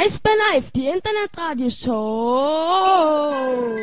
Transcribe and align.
Eisbär 0.00 0.30
Live, 0.52 0.70
die 0.70 0.86
Internetradioshow. 0.86 3.74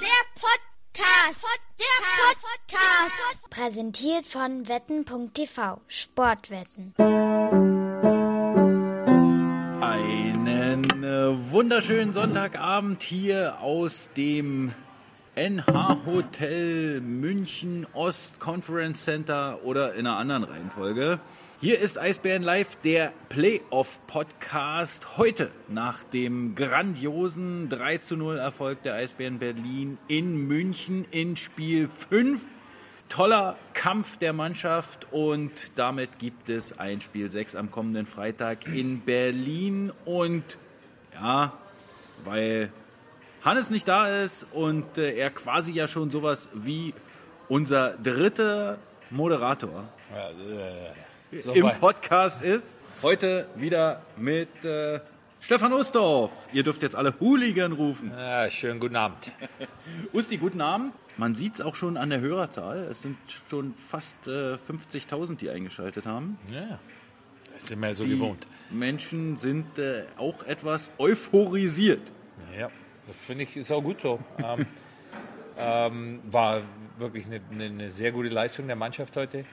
Der 0.00 0.22
Podcast. 0.40 1.44
Der 1.78 1.98
Podcast. 2.40 3.50
Präsentiert 3.50 4.26
von 4.26 4.66
wetten.tv. 4.66 5.82
Sportwetten. 5.88 6.94
Einen 9.82 11.04
äh, 11.04 11.52
wunderschönen 11.52 12.14
Sonntagabend 12.14 13.02
hier 13.02 13.60
aus 13.60 14.08
dem 14.16 14.72
NH 15.34 16.06
Hotel 16.06 17.02
München 17.02 17.86
Ost 17.92 18.40
Conference 18.40 19.04
Center 19.04 19.58
oder 19.64 19.92
in 19.92 20.06
einer 20.06 20.16
anderen 20.16 20.44
Reihenfolge. 20.44 21.20
Hier 21.64 21.78
ist 21.78 21.96
Eisbären 21.96 22.42
Live, 22.42 22.74
der 22.82 23.12
Playoff-Podcast. 23.28 25.16
Heute 25.16 25.52
nach 25.68 26.02
dem 26.02 26.56
grandiosen 26.56 27.68
3 27.68 27.98
zu 27.98 28.16
0 28.16 28.36
Erfolg 28.36 28.82
der 28.82 28.94
Eisbären 28.94 29.38
Berlin 29.38 29.96
in 30.08 30.48
München 30.48 31.06
in 31.12 31.36
Spiel 31.36 31.86
5. 31.86 32.48
Toller 33.08 33.56
Kampf 33.74 34.16
der 34.16 34.32
Mannschaft 34.32 35.06
und 35.12 35.52
damit 35.76 36.18
gibt 36.18 36.48
es 36.48 36.80
ein 36.80 37.00
Spiel 37.00 37.30
6 37.30 37.54
am 37.54 37.70
kommenden 37.70 38.06
Freitag 38.06 38.66
in 38.66 39.00
Berlin. 39.02 39.92
Und 40.04 40.42
ja, 41.14 41.52
weil 42.24 42.72
Hannes 43.44 43.70
nicht 43.70 43.86
da 43.86 44.24
ist 44.24 44.48
und 44.52 44.98
äh, 44.98 45.14
er 45.14 45.30
quasi 45.30 45.70
ja 45.70 45.86
schon 45.86 46.10
sowas 46.10 46.48
wie 46.54 46.92
unser 47.48 47.96
dritter 47.98 48.78
Moderator 49.10 49.84
So 51.40 51.52
im. 51.52 51.70
Podcast 51.80 52.42
ist. 52.42 52.76
Heute 53.00 53.46
wieder 53.56 54.02
mit 54.18 54.64
äh, 54.66 55.00
Stefan 55.40 55.72
Ustorf. 55.72 56.30
Ihr 56.52 56.62
dürft 56.62 56.82
jetzt 56.82 56.94
alle 56.94 57.14
Hooligan 57.20 57.72
rufen. 57.72 58.10
Ja, 58.10 58.50
schönen 58.50 58.78
guten 58.78 58.96
Abend. 58.96 59.30
Usti, 60.12 60.36
guten 60.36 60.60
Abend. 60.60 60.92
Man 61.16 61.34
sieht 61.34 61.54
es 61.54 61.60
auch 61.62 61.74
schon 61.74 61.96
an 61.96 62.10
der 62.10 62.20
Hörerzahl. 62.20 62.86
Es 62.90 63.00
sind 63.00 63.16
schon 63.48 63.72
fast 63.76 64.14
äh, 64.26 64.56
50.000, 64.56 65.38
die 65.38 65.48
eingeschaltet 65.48 66.04
haben. 66.04 66.36
Ja, 66.52 66.78
das 67.54 67.68
sind 67.68 67.80
wir 67.80 67.88
ja 67.88 67.94
so 67.94 68.04
Die 68.04 68.10
gewohnt. 68.10 68.46
Menschen 68.70 69.38
sind 69.38 69.78
äh, 69.78 70.02
auch 70.18 70.42
etwas 70.42 70.90
euphorisiert. 70.98 72.02
Ja, 72.58 72.68
das 73.06 73.16
finde 73.16 73.44
ich 73.44 73.56
ist 73.56 73.72
auch 73.72 73.82
gut 73.82 74.02
so. 74.02 74.20
ähm, 74.44 74.66
ähm, 75.58 76.20
war 76.30 76.60
wirklich 76.98 77.24
eine, 77.24 77.40
eine, 77.52 77.64
eine 77.64 77.90
sehr 77.90 78.12
gute 78.12 78.28
Leistung 78.28 78.66
der 78.66 78.76
Mannschaft 78.76 79.16
heute. 79.16 79.46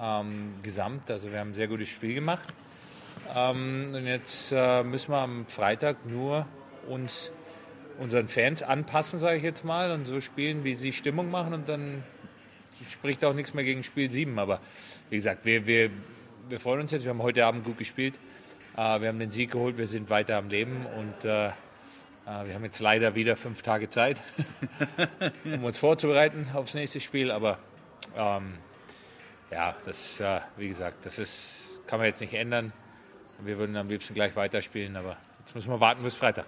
Ähm, 0.00 0.48
gesamt, 0.62 1.10
also 1.10 1.30
wir 1.30 1.38
haben 1.38 1.50
ein 1.50 1.54
sehr 1.54 1.68
gutes 1.68 1.88
Spiel 1.88 2.14
gemacht. 2.14 2.48
Ähm, 3.34 3.92
und 3.94 4.06
jetzt 4.06 4.52
äh, 4.52 4.82
müssen 4.82 5.12
wir 5.12 5.18
am 5.18 5.46
Freitag 5.46 6.06
nur 6.06 6.46
uns 6.88 7.30
unseren 7.98 8.28
Fans 8.28 8.62
anpassen, 8.62 9.18
sage 9.18 9.36
ich 9.36 9.42
jetzt 9.42 9.64
mal, 9.64 9.90
und 9.90 10.06
so 10.06 10.20
spielen, 10.20 10.64
wie 10.64 10.76
sie 10.76 10.92
Stimmung 10.92 11.30
machen 11.30 11.54
und 11.54 11.68
dann 11.68 12.02
spricht 12.90 13.24
auch 13.24 13.34
nichts 13.34 13.54
mehr 13.54 13.64
gegen 13.64 13.84
Spiel 13.84 14.10
7. 14.10 14.38
Aber 14.38 14.60
wie 15.10 15.16
gesagt, 15.16 15.44
wir, 15.44 15.66
wir, 15.66 15.90
wir 16.48 16.60
freuen 16.60 16.80
uns 16.80 16.90
jetzt. 16.90 17.04
Wir 17.04 17.10
haben 17.10 17.22
heute 17.22 17.46
Abend 17.46 17.64
gut 17.64 17.78
gespielt. 17.78 18.14
Äh, 18.76 19.00
wir 19.00 19.08
haben 19.08 19.18
den 19.18 19.30
Sieg 19.30 19.52
geholt. 19.52 19.78
Wir 19.78 19.86
sind 19.86 20.10
weiter 20.10 20.36
am 20.36 20.48
Leben 20.48 20.86
und 20.98 21.24
äh, 21.24 21.48
äh, 21.48 21.50
wir 22.26 22.54
haben 22.54 22.64
jetzt 22.64 22.80
leider 22.80 23.14
wieder 23.14 23.36
fünf 23.36 23.62
Tage 23.62 23.88
Zeit, 23.88 24.18
um 25.44 25.64
uns 25.64 25.78
vorzubereiten 25.78 26.48
aufs 26.54 26.74
nächste 26.74 27.00
Spiel. 27.00 27.30
Aber 27.30 27.58
ähm, 28.16 28.54
ja, 29.52 29.74
das, 29.84 30.18
äh, 30.20 30.40
wie 30.56 30.68
gesagt, 30.68 31.04
das 31.06 31.18
ist, 31.18 31.80
kann 31.86 31.98
man 31.98 32.06
jetzt 32.06 32.20
nicht 32.20 32.34
ändern. 32.34 32.72
Wir 33.40 33.58
würden 33.58 33.76
am 33.76 33.88
liebsten 33.88 34.14
gleich 34.14 34.36
weiterspielen, 34.36 34.96
aber 34.96 35.16
jetzt 35.40 35.54
müssen 35.54 35.70
wir 35.70 35.80
warten 35.80 36.02
bis 36.02 36.14
Freitag. 36.14 36.46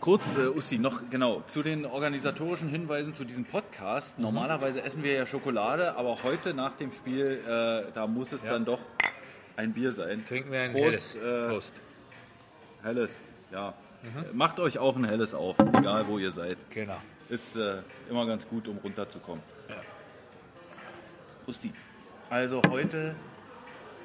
Kurz, 0.00 0.36
äh, 0.36 0.46
Usti, 0.48 0.78
noch 0.78 1.00
genau 1.10 1.42
zu 1.48 1.62
den 1.62 1.86
organisatorischen 1.86 2.68
Hinweisen 2.68 3.14
zu 3.14 3.24
diesem 3.24 3.44
Podcast. 3.44 4.18
Normalerweise 4.18 4.82
essen 4.82 5.02
wir 5.02 5.12
ja 5.14 5.26
Schokolade, 5.26 5.96
aber 5.96 6.22
heute 6.22 6.52
nach 6.54 6.76
dem 6.76 6.92
Spiel, 6.92 7.40
äh, 7.46 7.90
da 7.94 8.06
muss 8.06 8.32
es 8.32 8.42
Ja. 8.44 8.52
dann 8.52 8.64
doch 8.66 8.78
ein 9.56 9.72
Bier 9.72 9.92
sein. 9.92 10.24
Trinken 10.26 10.52
wir 10.52 10.60
ein 10.60 10.72
Prost, 10.72 11.14
helles. 11.14 11.14
äh, 11.16 11.48
Prost. 11.48 11.72
Helles, 12.82 13.10
ja. 13.50 13.70
Äh, 14.04 14.34
Macht 14.34 14.60
euch 14.60 14.78
auch 14.78 14.94
ein 14.96 15.04
helles 15.06 15.34
auf, 15.34 15.56
egal 15.58 16.06
wo 16.06 16.18
ihr 16.18 16.30
seid. 16.30 16.56
Genau. 16.70 17.00
Ist 17.30 17.56
äh, 17.56 17.76
immer 18.10 18.26
ganz 18.26 18.46
gut, 18.46 18.68
um 18.68 18.76
runterzukommen. 18.76 19.42
Usti, 21.46 21.72
also 22.28 22.60
heute 22.68 23.14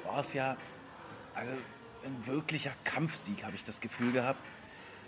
war 0.04 0.20
es 0.20 0.32
ja 0.32 0.56
also 1.34 1.52
ein 2.04 2.26
wirklicher 2.26 2.70
Kampfsieg, 2.84 3.44
habe 3.44 3.56
ich 3.56 3.64
das 3.64 3.80
Gefühl 3.80 4.12
gehabt. 4.12 4.38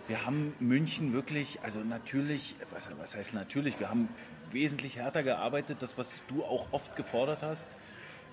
Wir 0.08 0.26
haben 0.26 0.52
München 0.58 1.12
wirklich, 1.12 1.60
also 1.62 1.80
natürlich, 1.80 2.56
was, 2.72 2.88
was 2.98 3.14
heißt 3.14 3.34
natürlich, 3.34 3.78
wir 3.78 3.88
haben 3.88 4.08
wesentlich 4.50 4.96
härter 4.96 5.22
gearbeitet, 5.22 5.78
das, 5.80 5.96
was 5.96 6.08
du 6.28 6.44
auch 6.44 6.66
oft 6.72 6.96
gefordert 6.96 7.38
hast, 7.40 7.64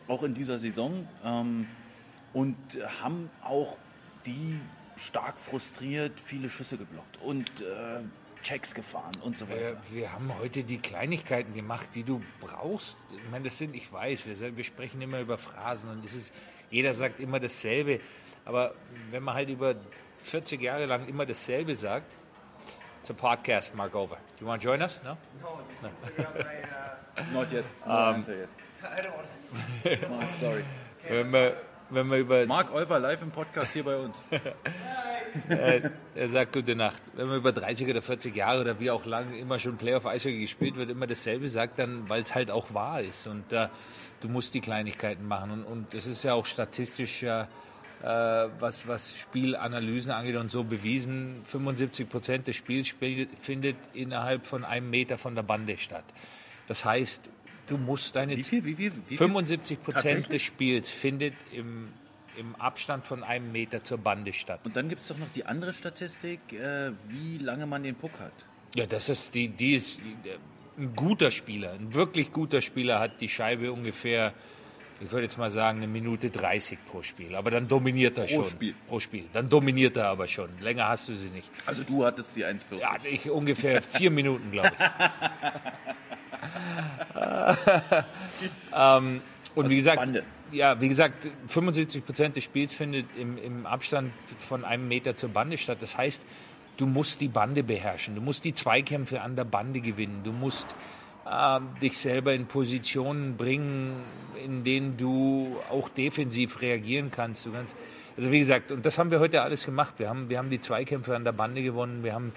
auch 0.08 0.24
in 0.24 0.34
dieser 0.34 0.58
Saison. 0.58 1.08
Ähm, 1.24 1.68
und 2.34 2.58
haben 3.02 3.30
auch 3.44 3.78
die 4.26 4.60
stark 4.98 5.38
frustriert 5.38 6.20
viele 6.20 6.50
Schüsse 6.50 6.78
geblockt 6.78 7.18
und 7.22 7.50
äh, 7.62 8.00
Checks 8.42 8.74
gefahren 8.74 9.14
und 9.22 9.38
so 9.38 9.48
weiter. 9.50 9.78
Wir, 9.90 10.02
wir 10.02 10.14
haben 10.14 10.34
heute 10.40 10.64
die 10.64 10.80
Kleinigkeiten 10.80 11.54
gemacht, 11.54 11.90
die 11.96 12.04
du 12.04 12.22
brauchst. 12.40 12.98
Ich 13.12 13.32
meine, 13.32 13.46
das 13.46 13.58
sind, 13.58 13.76
ich 13.76 13.92
weiß, 13.92 14.26
wir, 14.26 14.58
wir 14.58 14.64
sprechen 14.64 15.02
immer 15.02 15.20
über 15.20 15.38
Phrasen 15.38 15.90
und 15.90 16.04
es 16.06 16.14
ist, 16.14 16.34
jeder 16.70 16.94
sagt 16.94 17.20
immer 17.20 17.40
dasselbe. 17.40 18.00
Aber 18.46 18.74
wenn 19.12 19.24
man 19.24 19.36
halt 19.36 19.50
über 19.50 19.76
40 20.18 20.62
Jahre 20.62 20.86
lang 20.86 21.08
immer 21.08 21.26
dasselbe 21.26 21.76
sagt, 21.76 22.16
it's 23.02 23.10
a 23.10 23.14
podcast, 23.14 23.76
Mark 23.76 23.96
Over. 23.96 24.16
Do 24.16 24.42
you 24.42 24.48
want 24.48 24.62
to 24.62 24.68
join 24.68 24.82
us? 24.82 25.00
No? 25.04 25.18
Not 27.34 27.52
yet. 27.52 27.66
No 27.86 27.94
answer 27.94 28.36
yet. 28.36 28.50
Mark, 30.10 30.28
sorry. 30.40 30.64
Wenn 31.08 31.32
wir, 31.32 31.58
wenn 31.90 32.08
wir 32.10 32.18
über 32.18 32.46
Mark 32.46 32.74
Olver 32.74 33.00
live 33.00 33.22
im 33.22 33.32
Podcast 33.32 33.74
hier 33.74 33.84
bei 33.84 33.98
uns. 33.98 34.16
Äh, 35.50 35.82
er 36.16 36.28
sagt 36.30 36.54
gute 36.54 36.76
Nacht. 36.76 37.00
Wenn 37.14 37.28
man 37.28 37.38
über 37.38 37.52
30 37.52 37.88
oder 37.88 38.02
40 38.02 38.36
Jahre 38.36 38.62
oder 38.62 38.80
wie 38.80 38.92
auch 38.92 39.06
lange 39.06 39.38
immer 39.38 39.60
schon 39.60 39.78
Playoff 39.78 40.06
Eishockey 40.06 40.42
gespielt 40.42 40.76
wird, 40.76 40.90
immer 40.90 41.08
dasselbe 41.08 41.48
sagt, 41.50 41.80
dann 41.80 42.10
weil 42.10 42.24
es 42.24 42.34
halt 42.36 42.52
auch 42.52 42.74
wahr 42.74 43.02
ist 43.02 43.28
und 43.28 43.52
äh, 43.54 43.68
du 44.22 44.30
musst 44.30 44.54
die 44.54 44.62
Kleinigkeiten 44.62 45.28
machen 45.28 45.52
und, 45.52 45.64
und 45.64 45.94
das 45.94 46.06
ist 46.06 46.24
ja 46.24 46.34
auch 46.34 46.46
statistisch 46.46 47.24
ja 47.24 47.48
äh, 48.04 48.50
was, 48.60 48.88
was 48.88 49.16
Spielanalysen 49.16 50.12
angeht 50.12 50.36
und 50.36 50.52
so 50.52 50.64
bewiesen, 50.64 51.44
75 51.46 52.10
Prozent 52.10 52.48
des 52.48 52.56
Spiels 52.56 52.88
spiel, 52.88 53.28
findet 53.40 53.76
innerhalb 53.94 54.46
von 54.46 54.66
einem 54.66 54.90
Meter 54.90 55.18
von 55.18 55.36
der 55.36 55.44
Bande 55.44 55.78
statt. 55.78 56.06
Das 56.68 56.84
heißt, 56.84 57.30
du 57.68 57.78
musst 57.78 58.16
deine 58.16 58.36
Wie 58.38 58.44
viel? 58.44 58.64
Wie 58.66 58.76
viel? 58.76 58.92
Wie 58.92 59.02
viel? 59.10 59.18
75 59.18 59.84
Prozent 59.84 60.32
des 60.32 60.42
Spiels 60.42 60.90
findet 60.90 61.36
im, 61.52 61.90
im 62.38 62.56
Abstand 62.56 63.06
von 63.06 63.24
einem 63.24 63.52
Meter 63.52 63.84
zur 63.84 63.98
Bande 63.98 64.34
statt. 64.34 64.62
Und 64.64 64.76
dann 64.76 64.90
gibt 64.90 65.02
es 65.02 65.08
doch 65.08 65.18
noch 65.18 65.32
die 65.36 65.46
andere 65.46 65.74
Statistik, 65.74 66.40
äh, 66.54 66.92
wie 67.08 67.38
lange 67.38 67.66
man 67.66 67.84
den 67.84 67.96
Puck 67.96 68.12
hat. 68.20 68.34
Ja, 68.76 68.86
das 68.86 69.10
ist 69.10 69.36
die, 69.36 69.50
die 69.50 69.76
ist 69.76 70.00
ein 70.78 70.96
guter 70.96 71.32
Spieler, 71.32 71.74
ein 71.74 71.94
wirklich 71.94 72.32
guter 72.32 72.62
Spieler 72.62 73.00
hat 73.00 73.20
die 73.20 73.28
Scheibe 73.28 73.72
ungefähr, 73.72 74.34
ich 75.02 75.12
würde 75.12 75.24
jetzt 75.24 75.38
mal 75.38 75.52
sagen, 75.52 75.80
eine 75.80 75.88
Minute 75.88 76.30
30 76.30 76.80
pro 76.88 77.02
Spiel. 77.02 77.36
Aber 77.36 77.52
dann 77.52 77.68
dominiert 77.68 78.18
er 78.18 78.28
schon. 78.28 78.50
Spiel. 78.50 78.76
Pro 78.88 79.00
Spiel. 79.00 79.26
Dann 79.34 79.50
dominiert 79.50 79.98
er 79.98 80.08
aber 80.08 80.28
schon. 80.28 80.50
Länger 80.62 80.88
hast 80.88 81.10
du 81.10 81.16
sie 81.16 81.30
nicht. 81.30 81.50
Also 81.66 81.84
du 81.84 82.06
hattest 82.06 82.36
die 82.36 82.46
1,40. 82.46 82.80
Ja, 82.80 82.96
ich 83.04 83.30
ungefähr 83.30 83.82
vier 83.82 84.12
Minuten, 84.12 84.52
glaube 84.52 84.72
ich. 84.72 84.76
ähm, 88.76 89.22
und 89.56 89.70
wie 89.70 89.76
gesagt, 89.76 89.98
Bande. 89.98 90.24
Ja, 90.52 90.80
wie 90.82 90.90
gesagt, 90.90 91.28
75 91.48 92.06
Prozent 92.06 92.36
des 92.36 92.44
Spiels 92.44 92.74
findet 92.74 93.06
im, 93.18 93.38
im 93.38 93.66
Abstand 93.66 94.12
von 94.48 94.66
einem 94.66 94.88
Meter 94.88 95.16
zur 95.16 95.30
Bande 95.30 95.58
statt. 95.58 95.78
Das 95.82 95.98
heißt, 95.98 96.22
du 96.78 96.86
musst 96.86 97.22
die 97.22 97.28
Bande 97.28 97.64
beherrschen. 97.64 98.16
Du 98.16 98.22
musst 98.22 98.44
die 98.46 98.54
Zweikämpfe 98.54 99.22
an 99.22 99.36
der 99.36 99.46
Bande 99.46 99.82
gewinnen. 99.82 100.22
Du 100.24 100.32
musst 100.32 100.76
ähm, 101.30 101.70
dich 101.82 101.98
selber 101.98 102.34
in 102.34 102.48
Positionen 102.48 103.38
bringen, 103.38 103.96
in 104.44 104.64
denen 104.64 104.98
du 104.98 105.58
auch 105.70 105.90
defensiv 105.90 106.62
reagieren 106.62 107.12
kannst. 107.12 107.46
Du 107.46 107.52
kannst 107.52 107.76
also 108.18 108.32
wie 108.32 108.40
gesagt, 108.40 108.72
und 108.72 108.86
das 108.86 108.98
haben 108.98 109.10
wir 109.10 109.20
heute 109.20 109.42
alles 109.42 109.66
gemacht. 109.66 109.96
Wir 109.98 110.10
haben, 110.10 110.30
wir 110.30 110.38
haben 110.38 110.50
die 110.50 110.60
Zweikämpfe 110.60 111.16
an 111.16 111.24
der 111.24 111.32
Bande 111.32 111.64
gewonnen. 111.64 112.04
Wir 112.04 112.14
haben, 112.14 112.34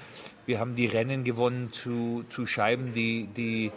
wir 0.46 0.60
haben 0.60 0.76
die 0.76 0.86
Rennen 0.86 1.24
gewonnen 1.24 1.72
zu, 1.72 2.24
zu 2.28 2.46
Scheiben, 2.46 2.94
die, 2.94 3.28
die 3.36 3.72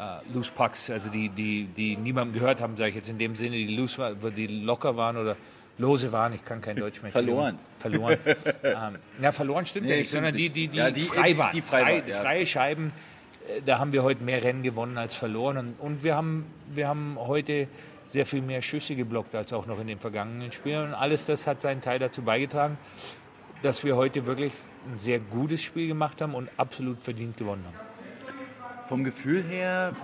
äh, 0.00 0.32
Loose 0.34 0.50
Pucks, 0.50 0.88
also 0.90 1.10
die, 1.10 1.28
die, 1.28 1.64
die 1.64 1.96
niemandem 1.96 2.40
gehört 2.40 2.60
haben, 2.60 2.76
sage 2.76 2.90
ich 2.90 2.96
jetzt 2.96 3.08
in 3.10 3.18
dem 3.18 3.36
Sinne, 3.36 3.56
die 3.56 3.76
loose 3.76 4.16
die 4.36 4.46
locker 4.46 4.96
waren 4.96 5.16
oder 5.16 5.36
lose 5.78 6.10
waren. 6.12 6.32
Ich 6.34 6.44
kann 6.44 6.60
kein 6.60 6.76
Deutsch 6.76 7.02
mehr. 7.02 7.12
Verloren. 7.12 7.58
Verloren. 7.78 8.18
ähm, 8.62 8.96
ja, 9.20 9.32
verloren 9.32 9.66
stimmt 9.66 9.86
Nee, 9.86 9.92
ja 9.92 9.98
nicht, 9.98 10.10
sondern 10.10 10.34
die, 10.34 10.48
die, 10.48 10.68
die, 10.68 10.78
Ja, 10.78 10.90
die- 10.90 11.02
frei 11.02 11.36
waren. 11.36 11.52
die 11.52 11.62
frei 11.62 11.82
waren, 12.00 12.08
ja. 12.08 12.20
freie 12.20 12.46
Scheiben. 12.46 12.92
äh, 13.48 13.60
Da 13.64 13.78
haben 13.78 13.92
wir 13.92 14.02
heute 14.02 14.22
mehr 14.24 14.42
Rennen 14.42 14.62
gewonnen 14.62 14.98
als 14.98 15.14
verloren. 15.14 15.56
Und, 15.58 15.74
und 15.80 16.02
wir, 16.02 16.14
haben, 16.16 16.46
wir 16.72 16.88
haben 16.88 17.16
heute 17.18 17.68
sehr 18.08 18.26
viel 18.26 18.42
mehr 18.42 18.60
Schüsse 18.62 18.96
geblockt 18.96 19.34
als 19.34 19.52
auch 19.52 19.66
noch 19.66 19.80
in 19.80 19.86
den 19.86 19.98
vergangenen 19.98 20.50
Spielen. 20.52 20.88
Und 20.88 20.94
alles 20.94 21.26
das 21.26 21.46
hat 21.46 21.60
seinen 21.60 21.80
Teil 21.80 21.98
dazu 21.98 22.22
beigetragen, 22.22 22.76
dass 23.62 23.84
wir 23.84 23.96
heute 23.96 24.26
wirklich 24.26 24.52
ein 24.90 24.98
sehr 24.98 25.18
gutes 25.18 25.62
Spiel 25.62 25.88
gemacht 25.88 26.20
haben 26.22 26.34
und 26.34 26.48
absolut 26.56 26.98
verdient 27.00 27.36
gewonnen 27.36 27.64
haben. 27.66 27.89
Vom 28.90 29.04
Gefühl 29.04 29.44
her 29.44 29.94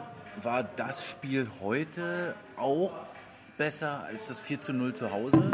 war 0.44 0.62
das 0.62 1.04
Spiel 1.04 1.48
heute 1.60 2.36
auch 2.56 2.92
besser 3.58 4.04
als 4.04 4.28
das 4.28 4.38
4 4.38 4.60
zu 4.60 4.72
0 4.72 4.94
zu 4.94 5.10
Hause. 5.10 5.50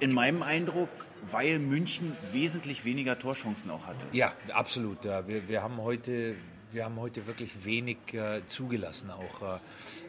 In 0.00 0.14
meinem 0.14 0.42
Eindruck, 0.42 0.88
weil 1.30 1.58
München 1.58 2.16
wesentlich 2.32 2.86
weniger 2.86 3.18
Torchancen 3.18 3.70
auch 3.70 3.86
hatte. 3.86 4.06
Ja, 4.12 4.32
absolut. 4.54 5.04
Ja. 5.04 5.28
Wir, 5.28 5.46
wir, 5.46 5.62
haben 5.62 5.76
heute, 5.82 6.34
wir 6.72 6.86
haben 6.86 6.96
heute 6.96 7.26
wirklich 7.26 7.66
wenig 7.66 7.98
äh, 8.14 8.40
zugelassen, 8.48 9.10
auch 9.10 9.56
äh, 9.56 9.58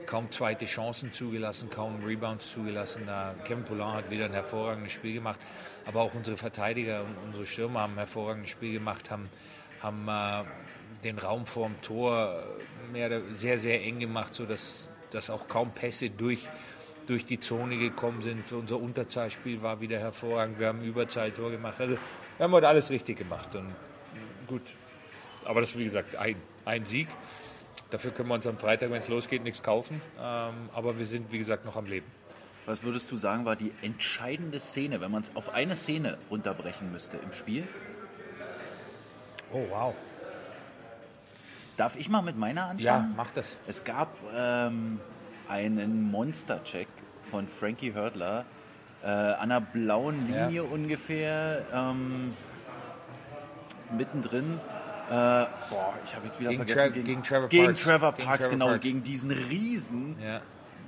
kaum 0.06 0.32
zweite 0.32 0.68
Chancen 0.68 1.12
zugelassen, 1.12 1.70
kaum 1.70 2.02
Rebounds 2.02 2.50
zugelassen. 2.50 3.10
Äh, 3.10 3.44
Kevin 3.44 3.66
Poulin 3.66 3.92
hat 3.92 4.10
wieder 4.10 4.24
ein 4.24 4.32
hervorragendes 4.32 4.94
Spiel 4.94 5.16
gemacht, 5.16 5.42
aber 5.86 6.00
auch 6.00 6.14
unsere 6.14 6.38
Verteidiger 6.38 7.02
und 7.02 7.18
unsere 7.26 7.46
Stürmer 7.46 7.82
haben 7.82 7.96
ein 7.96 7.98
hervorragendes 7.98 8.52
Spiel 8.52 8.72
gemacht, 8.72 9.12
haben, 9.12 9.28
haben 9.82 10.08
äh, 10.08 10.46
den 11.04 11.20
Raum 11.20 11.46
vorm 11.46 11.76
Tor 11.82 12.44
mehr, 12.92 13.22
sehr, 13.32 13.60
sehr 13.60 13.84
eng 13.84 14.00
gemacht, 14.00 14.34
sodass 14.34 14.90
dass 15.12 15.30
auch 15.30 15.48
kaum 15.48 15.72
Pässe 15.72 16.10
durch 16.10 16.48
durch 17.08 17.26
die 17.26 17.40
Zone 17.40 17.78
gekommen 17.78 18.22
sind. 18.22 18.52
Unser 18.52 18.80
Unterzahlspiel 18.80 19.62
war 19.62 19.80
wieder 19.80 20.00
hervorragend. 20.00 20.60
Wir 20.60 20.68
haben 20.68 20.82
Überzahltor 20.82 21.52
gemacht. 21.52 21.76
Also 21.80 21.98
wir 22.38 22.44
haben 22.44 22.52
heute 22.52 22.68
alles 22.68 22.90
richtig 22.90 23.18
gemacht. 23.18 23.56
Und 23.56 23.74
gut. 24.48 24.62
Aber 25.46 25.62
das 25.62 25.72
ist 25.72 25.78
wie 25.78 25.84
gesagt 25.84 26.16
ein, 26.16 26.36
ein 26.66 26.84
Sieg. 26.84 27.08
Dafür 27.92 28.12
können 28.12 28.30
wir 28.30 28.36
uns 28.36 28.48
am 28.48 28.58
Freitag, 28.58 28.90
wenn 28.90 29.00
es 29.00 29.08
losgeht, 29.08 29.44
nichts 29.44 29.62
kaufen. 29.62 30.02
Ähm, 30.20 30.70
aber 30.74 30.98
wir 30.98 31.06
sind, 31.06 31.32
wie 31.32 31.38
gesagt, 31.38 31.66
noch 31.66 31.76
am 31.76 31.86
Leben. 31.86 32.08
Was 32.66 32.82
würdest 32.82 33.12
du 33.12 33.18
sagen, 33.18 33.46
war 33.46 33.56
die 33.56 33.72
entscheidende 33.84 34.60
Szene, 34.60 35.00
wenn 35.00 35.12
man 35.12 35.22
es 35.22 35.36
auf 35.36 35.54
eine 35.54 35.76
Szene 35.76 36.18
runterbrechen 36.32 36.92
müsste 36.92 37.18
im 37.18 37.32
Spiel? 37.32 37.68
Oh, 39.52 39.64
wow. 39.70 39.94
Darf 41.78 41.96
ich 41.98 42.10
mal 42.10 42.22
mit 42.22 42.38
meiner 42.38 42.64
anfangen? 42.64 42.80
Ja, 42.80 43.10
mach 43.18 43.32
das. 43.32 43.58
Es 43.68 43.84
gab 43.84 44.16
ähm, 44.34 45.00
einen 45.50 46.10
Monster-Check 46.10 46.88
von 47.30 47.48
Frankie 47.48 47.94
Hördler 47.94 48.46
äh, 49.04 49.08
an 49.08 49.52
einer 49.52 49.62
blauen 49.62 50.26
Linie 50.28 50.62
ja. 50.62 50.62
ungefähr 50.64 51.64
ähm, 51.74 52.34
mittendrin. 53.96 54.60
Äh, 55.10 55.12
boah, 55.12 55.94
ich 56.06 56.16
habe 56.16 56.26
jetzt 56.28 56.40
wieder 56.40 56.50
gegen 56.52 56.66
vergessen. 56.66 56.94
Tra 56.94 57.02
gegen, 57.02 57.24
Trevor 57.24 57.50
gegen 57.50 57.66
Parks. 57.66 57.82
Trevor 57.84 58.12
Gegen 58.14 58.26
Parks, 58.28 58.40
Trevor 58.40 58.52
genau, 58.52 58.68
Parks. 58.68 58.82
gegen 58.84 59.04
diesen 59.04 59.32
riesen, 59.32 60.16
Ja. 60.24 60.42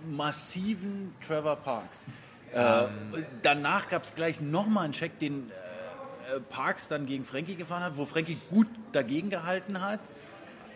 massiven 0.10 1.14
Trevor 1.26 1.58
Parks. 1.58 2.06
Äh, 2.54 2.60
Ähm. 2.62 3.26
danach 3.44 3.90
gab 3.90 4.04
es 4.04 4.16
gleich 4.16 4.40
nochmal 4.40 4.86
einen 4.86 4.94
Check, 4.94 5.20
den 5.20 5.52
äh, 5.52 6.40
Parks 6.50 6.88
dann 6.88 7.06
gegen 7.06 7.26
Frankie 7.26 7.56
gefahren 7.56 7.84
hat, 7.84 7.98
wo 7.98 8.06
Frankie 8.06 8.38
gut 8.50 8.68
dagegen 8.94 9.30
gehalten 9.30 9.82
hat. 9.82 10.00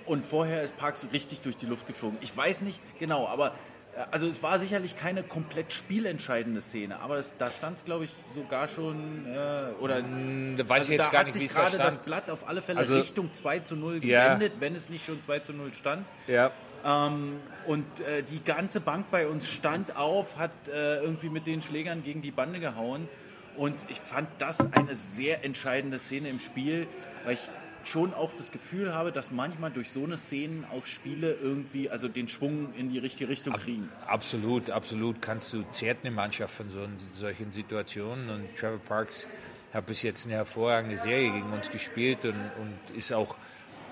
Und 0.05 0.25
vorher 0.25 0.61
ist 0.63 0.75
Parks 0.77 1.05
richtig 1.13 1.41
durch 1.41 1.57
die 1.57 1.65
Luft 1.65 1.87
geflogen. 1.87 2.17
Ich 2.21 2.35
weiß 2.35 2.61
nicht 2.61 2.79
genau, 2.99 3.27
aber 3.27 3.47
äh, 3.95 4.03
also 4.11 4.27
es 4.27 4.41
war 4.41 4.59
sicherlich 4.59 4.97
keine 4.97 5.23
komplett 5.23 5.71
spielentscheidende 5.73 6.61
Szene, 6.61 6.99
aber 6.99 7.17
das, 7.17 7.31
da 7.37 7.51
stand 7.51 7.77
es, 7.77 7.85
glaube 7.85 8.05
ich, 8.05 8.09
sogar 8.35 8.67
schon 8.67 9.25
äh, 9.27 9.71
oder 9.79 10.01
Da 10.01 10.69
weiß 10.69 10.81
also 10.81 10.91
ich 10.93 10.97
jetzt 10.99 11.11
gar 11.11 11.23
nicht, 11.23 11.39
wie 11.39 11.45
es 11.45 11.53
da 11.53 11.61
gerade 11.65 11.77
das 11.77 11.93
stand. 11.93 12.05
Blatt 12.05 12.29
auf 12.31 12.47
alle 12.47 12.61
Fälle 12.61 12.79
Also- 12.79 12.95
Richtung 12.99 13.33
2 13.33 13.59
zu 13.59 13.75
0 13.75 14.03
Ja. 14.03 14.33
gewendet, 14.33 14.53
wenn 14.59 14.75
es 14.75 14.89
nicht 14.89 15.05
schon 15.05 15.21
2 15.21 15.39
zu 15.39 15.53
0 15.53 15.73
stand. 15.73 16.05
Ja. 16.27 16.51
Ähm, 16.83 17.39
und 17.67 17.85
äh, 18.01 18.23
die 18.23 18.43
ganze 18.43 18.81
Bank 18.81 19.05
bei 19.11 19.27
uns 19.27 19.47
stand 19.47 19.95
auf, 19.97 20.37
hat 20.37 20.51
äh, 20.67 20.97
irgendwie 21.01 21.29
mit 21.29 21.45
den 21.45 21.61
Schlägern 21.61 22.03
gegen 22.03 22.23
die 22.23 22.31
Bande 22.31 22.59
gehauen. 22.59 23.07
Und 23.55 23.75
ich 23.89 23.99
fand 23.99 24.29
das 24.39 24.61
eine 24.73 24.95
sehr 24.95 25.43
entscheidende 25.43 25.99
Szene 25.99 26.29
im 26.29 26.39
Spiel, 26.39 26.87
weil 27.25 27.33
ich 27.35 27.49
schon 27.87 28.13
auch 28.13 28.31
das 28.37 28.51
Gefühl 28.51 28.93
habe, 28.93 29.11
dass 29.11 29.31
manchmal 29.31 29.71
durch 29.71 29.91
so 29.91 30.03
eine 30.03 30.17
Szenen 30.17 30.65
auch 30.71 30.85
Spiele 30.85 31.33
irgendwie 31.33 31.89
also 31.89 32.07
den 32.07 32.27
Schwung 32.27 32.73
in 32.75 32.89
die 32.89 32.99
richtige 32.99 33.29
Richtung 33.29 33.53
kriegen. 33.53 33.89
Absolut, 34.07 34.69
absolut. 34.69 35.21
Kannst 35.21 35.53
du, 35.53 35.63
zehrt 35.71 35.99
eine 36.03 36.11
Mannschaft 36.11 36.53
von 36.53 36.69
so, 36.69 36.87
solchen 37.13 37.51
Situationen. 37.51 38.29
Und 38.29 38.55
Trevor 38.55 38.79
Parks 38.79 39.27
hat 39.73 39.85
bis 39.85 40.01
jetzt 40.01 40.25
eine 40.25 40.35
hervorragende 40.35 40.97
Serie 40.97 41.31
gegen 41.31 41.51
uns 41.51 41.69
gespielt 41.69 42.25
und, 42.25 42.33
und 42.33 42.97
ist 42.97 43.13
auch 43.13 43.35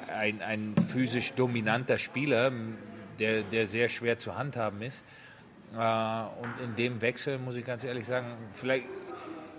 ein, 0.07 0.42
ein 0.42 0.75
physisch 0.89 1.33
dominanter 1.33 1.97
Spieler, 1.97 2.51
der, 3.19 3.44
der 3.44 3.68
sehr 3.68 3.89
schwer 3.89 4.18
zu 4.18 4.38
handhaben 4.38 4.81
ist. 4.81 5.03
Äh, 5.74 5.77
und 5.77 6.63
in 6.63 6.75
dem 6.75 7.01
Wechsel 7.01 7.38
muss 7.38 7.56
ich 7.56 7.65
ganz 7.65 7.83
ehrlich 7.83 8.06
sagen, 8.06 8.27
vielleicht, 8.53 8.85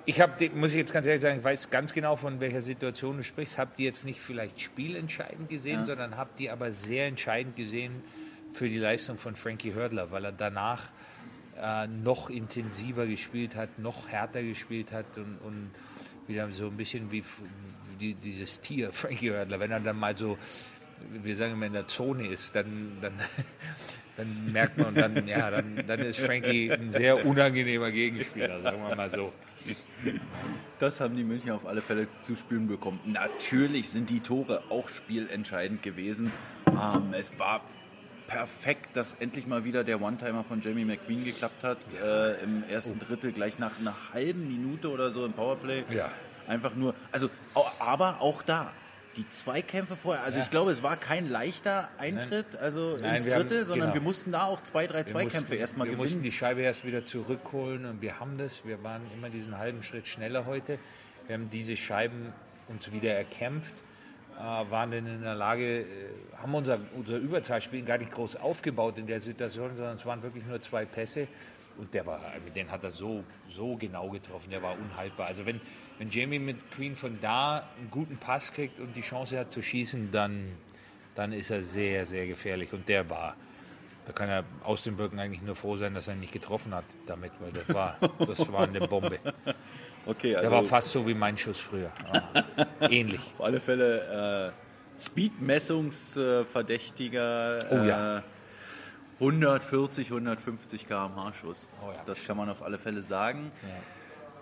ich 0.07 0.21
habe, 0.21 0.51
muss 0.55 0.71
ich 0.71 0.77
jetzt 0.77 0.93
ganz 0.93 1.07
ehrlich 1.07 1.23
sagen, 1.23 1.39
ich 1.39 1.45
weiß 1.45 1.71
ganz 1.71 1.93
genau, 1.93 2.17
von 2.17 2.41
welcher 2.41 2.63
Situation 2.63 3.19
du 3.19 3.25
sprichst, 3.25 3.59
habt 3.59 3.79
die 3.79 3.85
jetzt 3.85 4.05
nicht 4.05 4.21
vielleicht 4.21 4.61
spielentscheidend 4.61 5.49
gesehen, 5.49 5.85
sondern 5.85 6.17
habt 6.17 6.39
die 6.39 6.51
aber 6.51 6.73
sehr 6.73 7.07
entscheidend 7.07 7.57
gesehen 7.57 8.03
für 8.53 8.69
die 8.69 8.79
Leistung 8.79 9.19
von 9.19 9.37
Frankie 9.37 9.75
Hördler, 9.75 10.11
weil 10.11 10.25
er 10.25 10.33
danach 10.33 10.91
äh, 11.61 11.87
noch 11.87 12.31
intensiver 12.31 13.07
gespielt 13.07 13.55
hat, 13.55 13.79
noch 13.79 14.09
härter 14.09 14.43
gespielt 14.43 14.93
hat 14.93 15.19
und, 15.19 15.39
und 15.45 15.71
wieder 16.27 16.51
so 16.51 16.67
ein 16.69 16.77
bisschen 16.77 17.11
wie, 17.13 17.23
wie 17.23 17.97
die, 17.99 18.15
dieses 18.15 18.61
Tier, 18.61 18.93
Frankie 18.93 19.31
Hördler, 19.31 19.61
wenn 19.61 19.71
er 19.71 19.81
dann 19.81 19.99
mal 19.99 20.17
so, 20.17 20.39
wir 21.23 21.37
sagen 21.37 21.53
immer 21.53 21.67
in 21.67 21.75
der 21.75 21.87
Zone 21.87 22.27
ist, 22.27 22.55
dann, 22.55 22.97
dann, 23.01 23.13
dann 24.17 24.53
merkt 24.53 24.79
man, 24.79 24.95
dann, 24.95 25.29
ja, 25.29 25.51
dann, 25.51 25.85
dann 25.87 26.01
ist 26.01 26.21
Frankie 26.21 26.73
ein 26.73 26.91
sehr 26.91 27.25
unangenehmer 27.25 27.91
Gegenspieler, 27.91 28.63
sagen 28.63 28.83
wir 28.83 28.97
mal 28.97 29.11
so. 29.11 29.33
Das 30.79 31.01
haben 31.01 31.17
die 31.17 31.25
München 31.25 31.51
auf 31.51 31.67
alle 31.67 31.83
Fälle 31.83 32.09
zu 32.23 32.35
spüren 32.35 32.67
bekommen. 32.67 33.01
Natürlich 33.05 33.91
sind 33.91 34.11
die 34.11 34.21
Tore 34.21 34.63
auch 34.71 34.89
spielentscheidend 34.89 35.83
gewesen. 35.83 36.33
Ähm, 36.69 37.13
es 37.13 37.39
war 37.39 37.63
perfekt, 38.27 38.97
dass 38.97 39.15
endlich 39.15 39.47
mal 39.47 39.65
wieder 39.65 39.85
der 39.85 40.01
One-Timer 40.01 40.45
von 40.45 40.61
Jamie 40.61 40.85
McQueen 40.85 41.25
geklappt 41.25 41.65
hat. 41.65 41.79
Äh, 42.03 42.43
Im 42.45 42.63
ersten 42.69 42.99
Drittel 42.99 43.33
gleich 43.33 43.59
nach 43.59 43.79
einer 43.79 43.95
halben 44.15 44.47
Minute 44.49 44.91
oder 44.91 45.11
so 45.11 45.27
im 45.27 45.33
Powerplay. 45.33 45.85
Ja. 45.91 46.11
Einfach 46.47 46.75
nur, 46.75 46.95
also, 47.13 47.29
aber 47.79 48.21
auch 48.21 48.43
da. 48.43 48.73
Die 49.17 49.29
Zweikämpfe 49.29 49.97
vorher, 49.97 50.25
also 50.25 50.39
ich 50.39 50.51
glaube, 50.51 50.71
es 50.71 50.83
war 50.85 50.97
kein 50.97 51.29
leichter 51.29 51.89
Eintritt, 51.99 52.55
also 52.57 52.97
Nein, 53.01 53.17
ins 53.17 53.25
wir 53.25 53.35
haben- 53.35 53.49
sondern 53.49 53.67
genau. 53.81 53.95
wir 53.95 54.01
mussten 54.01 54.31
da 54.31 54.45
auch 54.45 54.63
zwei, 54.63 54.87
drei 54.87 55.03
Zweikämpfe 55.03 55.57
erstmal 55.57 55.89
Wir 55.89 55.97
mussten 55.97 56.11
gewinnen. 56.19 56.23
die 56.25 56.33
Scheibe 56.33 56.61
erst 56.63 56.85
wieder 56.85 57.05
zurückholen 57.05 57.87
und 57.87 58.01
wir 58.01 58.21
haben 58.21 58.39
das. 58.39 58.65
Wir 58.65 58.83
waren 58.85 59.03
immer 59.13 59.29
diesen 59.29 59.59
halben 59.59 59.83
Schritt 59.83 60.07
schneller 60.07 60.47
heute. 60.47 60.79
Wir 61.27 61.35
haben 61.35 61.51
diese 61.51 61.77
Scheiben 61.77 62.33
uns 62.69 62.93
wieder 62.93 63.13
erkämpft, 63.15 63.75
äh, 64.39 64.43
waren 64.43 64.93
dann 64.93 65.07
in 65.07 65.23
der 65.23 65.35
Lage, 65.35 65.81
äh, 65.81 65.87
haben 66.41 66.55
unser, 66.55 66.79
unser 66.95 67.17
Überzahlspiel 67.17 67.83
gar 67.85 67.99
nicht 67.99 68.13
groß 68.13 68.37
aufgebaut 68.37 68.97
in 68.97 69.09
der 69.09 69.21
Situation, 69.21 69.75
sondern 69.77 69.97
es 69.97 70.07
waren 70.07 70.23
wirklich 70.23 70.45
nur 70.47 70.63
zwei 70.63 70.85
Pässe. 70.85 71.27
Und 71.79 71.95
der 71.95 72.07
war, 72.07 72.21
den 72.55 72.71
hat 72.71 72.85
er 72.85 72.91
so, 72.91 73.25
so 73.51 73.75
genau 73.77 74.09
getroffen, 74.11 74.51
der 74.51 74.63
war 74.63 74.77
unhaltbar. 74.79 75.27
Also 75.29 75.47
wenn, 75.47 75.61
wenn 76.01 76.11
Jamie 76.11 76.39
mit 76.39 76.71
Queen 76.71 76.97
von 76.97 77.19
da 77.21 77.69
einen 77.79 77.91
guten 77.91 78.17
Pass 78.17 78.53
kriegt 78.53 78.81
und 78.81 78.97
die 78.97 79.03
Chance 79.03 79.39
hat 79.39 79.53
zu 79.53 79.63
schießen, 79.63 80.11
dann, 80.11 80.51
dann 81.15 81.35
ist 81.35 81.51
er 81.51 81.63
sehr, 81.63 82.07
sehr 82.07 82.27
gefährlich. 82.27 82.73
Und 82.73 82.89
der 82.89 83.11
war, 83.11 83.37
da 84.07 84.13
kann 84.13 84.31
er 84.31 84.45
aus 84.65 84.83
den 84.83 84.97
Birken 84.97 85.21
eigentlich 85.21 85.43
nur 85.43 85.57
froh 85.57 85.77
sein, 85.77 85.93
dass 85.93 86.09
er 86.09 86.15
ihn 86.15 86.21
nicht 86.21 86.33
getroffen 86.33 86.75
hat 86.75 86.87
damit, 87.05 87.33
weil 87.39 87.53
das 87.53 87.69
war, 87.75 87.99
das 88.19 88.51
war 88.51 88.63
eine 88.63 88.81
Bombe. 88.89 89.19
Okay, 90.07 90.31
Der 90.31 90.39
also 90.39 90.53
war 90.53 90.65
fast 90.65 90.91
so 90.91 91.07
wie 91.07 91.13
mein 91.13 91.37
Schuss 91.37 91.59
früher. 91.59 91.93
Ah, 92.11 92.23
Ähnlich. 92.89 93.21
Auf 93.37 93.45
alle 93.45 93.61
Fälle 93.61 94.55
äh, 94.97 94.99
Speed-Messungsverdächtiger. 94.99 97.67
Oh 97.71 97.85
ja. 97.85 98.21
Äh, 98.21 98.23
140, 99.19 100.07
150 100.07 100.89
km/h 100.89 101.35
Schuss. 101.35 101.69
Oh 101.83 101.93
ja. 101.93 102.03
Das 102.07 102.25
kann 102.25 102.39
man 102.39 102.49
auf 102.49 102.63
alle 102.63 102.79
Fälle 102.79 103.03
sagen. 103.03 103.53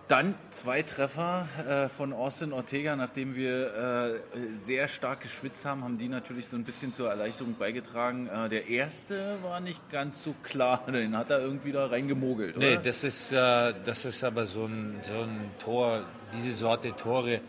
Dann 0.09 0.35
zwei 0.51 0.81
Treffer 0.81 1.47
äh, 1.69 1.89
von 1.91 2.15
Austin 2.15 2.55
Ortega, 2.55 2.97
nachdem 2.97 3.37
wir 3.37 4.23
äh, 4.33 4.55
sehr 4.55 4.89
stark 4.89 5.21
geschwitzt 5.21 5.67
haben, 5.67 5.85
haben 5.85 5.99
die 5.99 6.09
natürlich 6.09 6.49
so 6.49 6.57
ein 6.57 6.65
bisschen 6.65 6.95
zur 6.95 7.11
Erleichterung 7.11 7.57
beigetragen. 7.59 8.27
Äh, 8.27 8.49
der 8.49 8.69
erste 8.69 9.37
war 9.43 9.61
nicht 9.61 9.91
ganz 9.91 10.25
so 10.25 10.35
klar, 10.43 10.83
den 10.91 11.15
hat 11.15 11.29
er 11.29 11.41
irgendwie 11.41 11.73
da 11.73 11.89
reingemogelt, 11.89 12.57
oder? 12.57 12.67
Nee, 12.67 12.79
das 12.83 13.05
ist, 13.05 13.33
äh, 13.33 13.75
das 13.85 14.07
ist 14.07 14.25
aber 14.25 14.47
so 14.47 14.65
ein, 14.65 14.99
so 15.03 15.13
ein 15.13 15.51
Tor, 15.59 16.01
diese 16.33 16.57
Sorte 16.57 16.97
Tore, 16.97 17.43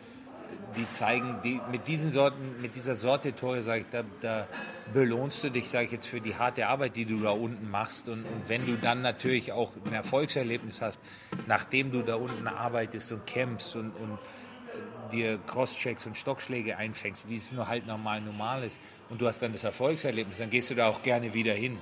die 0.76 0.90
zeigen, 0.92 1.38
die, 1.44 1.62
mit, 1.72 1.88
diesen 1.88 2.12
Sorten, 2.12 2.62
mit 2.62 2.76
dieser 2.76 2.96
Sorte 2.96 3.36
Tore, 3.36 3.62
sage 3.64 3.82
ich, 3.82 3.86
da, 3.92 4.04
da 4.22 4.48
belohnst 4.94 5.44
du 5.44 5.50
dich, 5.50 5.70
sage 5.70 5.86
ich 5.86 5.92
jetzt, 5.92 6.08
für 6.08 6.22
die 6.22 6.36
harte 6.36 6.68
Arbeit, 6.68 6.96
die 6.96 7.06
du 7.06 7.20
da 7.20 7.32
unten 7.32 7.70
machst. 7.70 8.10
Und, 8.10 8.24
und 8.24 8.48
wenn 8.48 8.66
du 8.66 8.76
dann 8.78 9.02
natürlich 9.02 9.52
auch 9.52 9.72
ein 9.86 9.94
Erfolgserlebnis 9.94 10.82
hast, 10.82 11.02
nachdem 11.48 11.92
du 11.92 12.02
da 12.02 12.16
unten 12.16 12.48
arbeitest 12.48 13.12
und 13.12 13.26
kämpfst 13.26 13.76
und, 13.76 13.92
und 13.92 14.14
äh, 14.14 15.12
dir 15.12 15.40
Crosschecks 15.46 16.06
und 16.06 16.18
Stockschläge 16.18 16.78
einfängst, 16.78 17.28
wie 17.28 17.38
es 17.38 17.52
nur 17.52 17.68
halt 17.68 17.88
normal 17.88 18.22
normal 18.22 18.64
ist, 18.64 18.80
und 19.10 19.22
du 19.22 19.28
hast 19.28 19.42
dann 19.42 19.54
das 19.54 19.64
Erfolgserlebnis, 19.64 20.38
dann 20.38 20.50
gehst 20.50 20.70
du 20.70 20.76
da 20.76 20.88
auch 20.88 21.02
gerne 21.02 21.34
wieder 21.34 21.54
hin. 21.54 21.80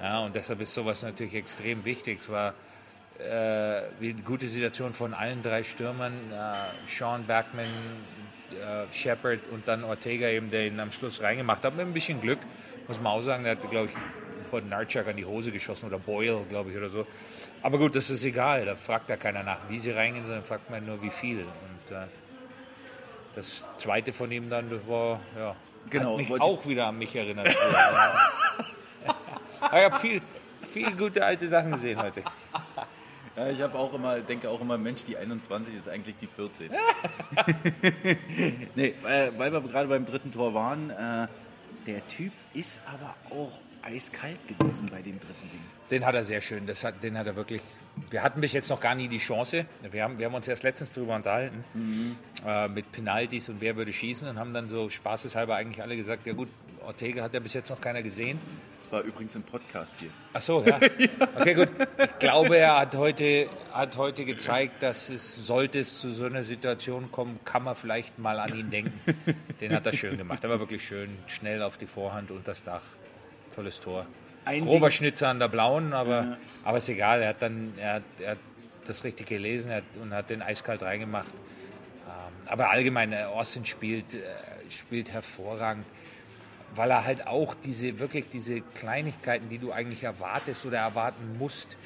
Ja, 0.00 0.20
und 0.20 0.36
deshalb 0.36 0.60
ist 0.60 0.74
sowas 0.74 1.02
natürlich 1.02 1.34
extrem 1.34 1.84
wichtig. 1.84 2.20
Es 2.20 2.28
war 2.28 2.52
äh, 3.18 3.82
eine 4.02 4.22
gute 4.24 4.48
Situation 4.48 4.92
von 4.92 5.14
allen 5.14 5.42
drei 5.42 5.62
Stürmern, 5.62 6.12
äh, 6.32 6.54
Sean 6.88 7.24
Backman, 7.26 7.66
äh, 8.52 8.92
Shepard 8.92 9.40
und 9.50 9.66
dann 9.66 9.84
Ortega 9.84 10.28
eben, 10.28 10.50
der 10.50 10.66
ihn 10.66 10.78
am 10.80 10.92
Schluss 10.92 11.22
reingemacht 11.22 11.64
hat. 11.64 11.76
Mit 11.76 11.86
ein 11.86 11.92
bisschen 11.92 12.20
Glück, 12.20 12.38
muss 12.88 13.00
man 13.00 13.12
auch 13.12 13.22
sagen, 13.22 13.44
der 13.44 13.52
hat, 13.52 13.70
glaube 13.70 13.86
ich, 13.86 14.50
Bodnarczak 14.50 15.08
an 15.08 15.16
die 15.16 15.24
Hose 15.24 15.50
geschossen 15.50 15.86
oder 15.86 15.98
Boyle, 15.98 16.44
glaube 16.48 16.70
ich, 16.70 16.76
oder 16.76 16.88
so. 16.88 17.06
Aber 17.62 17.78
gut, 17.78 17.96
das 17.96 18.10
ist 18.10 18.24
egal, 18.24 18.66
da 18.66 18.76
fragt 18.76 19.08
ja 19.08 19.16
keiner 19.16 19.42
nach, 19.42 19.58
wie 19.68 19.78
sie 19.78 19.90
reingehen, 19.90 20.24
sondern 20.24 20.44
fragt 20.44 20.70
man 20.70 20.84
nur, 20.86 21.02
wie 21.02 21.10
viel. 21.10 21.40
Und 21.40 21.96
äh, 21.96 22.06
das 23.34 23.64
zweite 23.78 24.12
von 24.12 24.30
ihm 24.30 24.50
dann, 24.50 24.70
das 24.70 24.86
war, 24.86 25.20
ja, 25.36 25.56
Genau, 25.90 26.12
hat 26.12 26.28
mich 26.28 26.40
auch 26.40 26.66
wieder 26.66 26.86
an 26.86 26.98
mich 26.98 27.14
erinnert. 27.14 27.54
Ich 29.66 29.82
habe 29.82 29.98
viel, 29.98 30.20
viel 30.72 30.94
gute 30.94 31.24
alte 31.24 31.48
Sachen 31.48 31.72
gesehen 31.72 32.00
heute. 32.00 32.22
Ja, 33.36 33.50
ich 33.50 33.60
habe 33.60 33.76
auch 33.76 33.92
immer, 33.92 34.20
denke 34.20 34.48
auch 34.48 34.60
immer, 34.60 34.78
Mensch, 34.78 35.02
die 35.04 35.16
21 35.16 35.74
ist 35.74 35.88
eigentlich 35.88 36.14
die 36.20 36.28
14. 36.28 36.70
nee, 38.76 38.94
weil 39.02 39.52
wir 39.52 39.60
gerade 39.60 39.88
beim 39.88 40.06
dritten 40.06 40.30
Tor 40.30 40.54
waren, 40.54 40.90
äh, 40.90 41.26
der 41.86 42.06
Typ 42.08 42.32
ist 42.54 42.80
aber 42.86 43.14
auch 43.30 43.52
eiskalt 43.82 44.38
gewesen 44.48 44.88
bei 44.90 45.02
dem 45.02 45.18
dritten 45.18 45.50
Ding. 45.50 45.60
Den 45.90 46.06
hat 46.06 46.14
er 46.14 46.24
sehr 46.24 46.40
schön. 46.40 46.66
Das 46.66 46.84
hat, 46.84 47.02
den 47.02 47.18
hat 47.18 47.26
er 47.26 47.36
wirklich. 47.36 47.60
Wir 48.10 48.22
hatten 48.22 48.40
bis 48.40 48.52
jetzt 48.52 48.70
noch 48.70 48.80
gar 48.80 48.94
nie 48.94 49.08
die 49.08 49.18
Chance. 49.18 49.66
Wir 49.90 50.02
haben, 50.02 50.18
wir 50.18 50.26
haben 50.26 50.34
uns 50.34 50.48
erst 50.48 50.62
letztens 50.62 50.92
darüber 50.92 51.14
unterhalten 51.14 51.62
äh, 52.46 52.68
mit 52.68 52.90
Penalties 52.90 53.48
und 53.48 53.60
wer 53.60 53.76
würde 53.76 53.92
schießen 53.92 54.26
und 54.26 54.38
haben 54.38 54.52
dann 54.52 54.68
so 54.68 54.88
spaßeshalber 54.88 55.54
eigentlich 55.54 55.82
alle 55.82 55.96
gesagt: 55.96 56.26
Ja 56.26 56.32
gut, 56.32 56.48
Ortega 56.84 57.22
hat 57.22 57.34
ja 57.34 57.40
bis 57.40 57.54
jetzt 57.54 57.70
noch 57.70 57.80
keiner 57.80 58.02
gesehen. 58.02 58.38
Das 58.82 58.92
war 58.92 59.00
übrigens 59.02 59.34
im 59.34 59.42
Podcast 59.42 59.92
hier. 60.00 60.10
Ach 60.32 60.40
so, 60.42 60.62
ja. 60.64 60.78
Okay, 61.36 61.54
gut. 61.54 61.68
Ich 61.98 62.18
glaube, 62.18 62.56
er 62.58 62.78
hat 62.80 62.94
heute, 62.94 63.48
hat 63.72 63.96
heute 63.96 64.24
gezeigt, 64.24 64.82
dass 64.82 65.08
es, 65.08 65.46
sollte 65.46 65.80
es 65.80 66.00
zu 66.00 66.10
so 66.12 66.26
einer 66.26 66.42
Situation 66.44 67.10
kommen, 67.10 67.40
kann 67.44 67.62
man 67.64 67.74
vielleicht 67.76 68.18
mal 68.18 68.38
an 68.38 68.54
ihn 68.56 68.70
denken. 68.70 68.92
Den 69.60 69.74
hat 69.74 69.86
er 69.86 69.92
schön 69.94 70.16
gemacht. 70.18 70.44
Er 70.44 70.50
war 70.50 70.60
wirklich 70.60 70.82
schön, 70.82 71.16
schnell 71.26 71.62
auf 71.62 71.78
die 71.78 71.86
Vorhand 71.86 72.30
und 72.30 72.46
das 72.46 72.62
Dach. 72.62 72.82
Tolles 73.54 73.80
Tor. 73.80 74.06
Ein 74.44 74.64
Grober 74.66 74.88
Ding- 74.88 74.96
Schnitzer 74.96 75.28
an 75.28 75.38
der 75.38 75.48
blauen, 75.48 75.92
aber, 75.94 76.36
aber 76.64 76.78
ist 76.78 76.88
egal. 76.88 77.22
Er 77.22 77.30
hat 77.30 77.40
dann, 77.40 77.72
er 77.78 77.94
hat, 77.94 78.02
er 78.20 78.30
hat 78.32 78.38
das 78.86 79.02
richtig 79.04 79.26
gelesen 79.26 79.70
hat, 79.70 79.84
und 80.02 80.12
hat 80.12 80.28
den 80.28 80.42
eiskalt 80.42 80.82
reingemacht. 80.82 81.32
Ähm, 82.06 82.48
aber 82.48 82.68
allgemein, 82.68 83.12
äh, 83.14 83.22
Austin 83.24 83.64
spielt, 83.64 84.12
äh, 84.12 84.18
spielt 84.70 85.10
hervorragend 85.10 85.86
weil 86.76 86.90
er 86.90 87.04
halt 87.04 87.26
auch 87.26 87.54
diese 87.64 87.98
wirklich 87.98 88.26
diese 88.32 88.60
Kleinigkeiten, 88.60 89.48
die 89.48 89.58
du 89.58 89.72
eigentlich 89.72 90.02
erwartest 90.02 90.64
oder 90.66 90.78
erwarten 90.78 91.36
musst, 91.38 91.76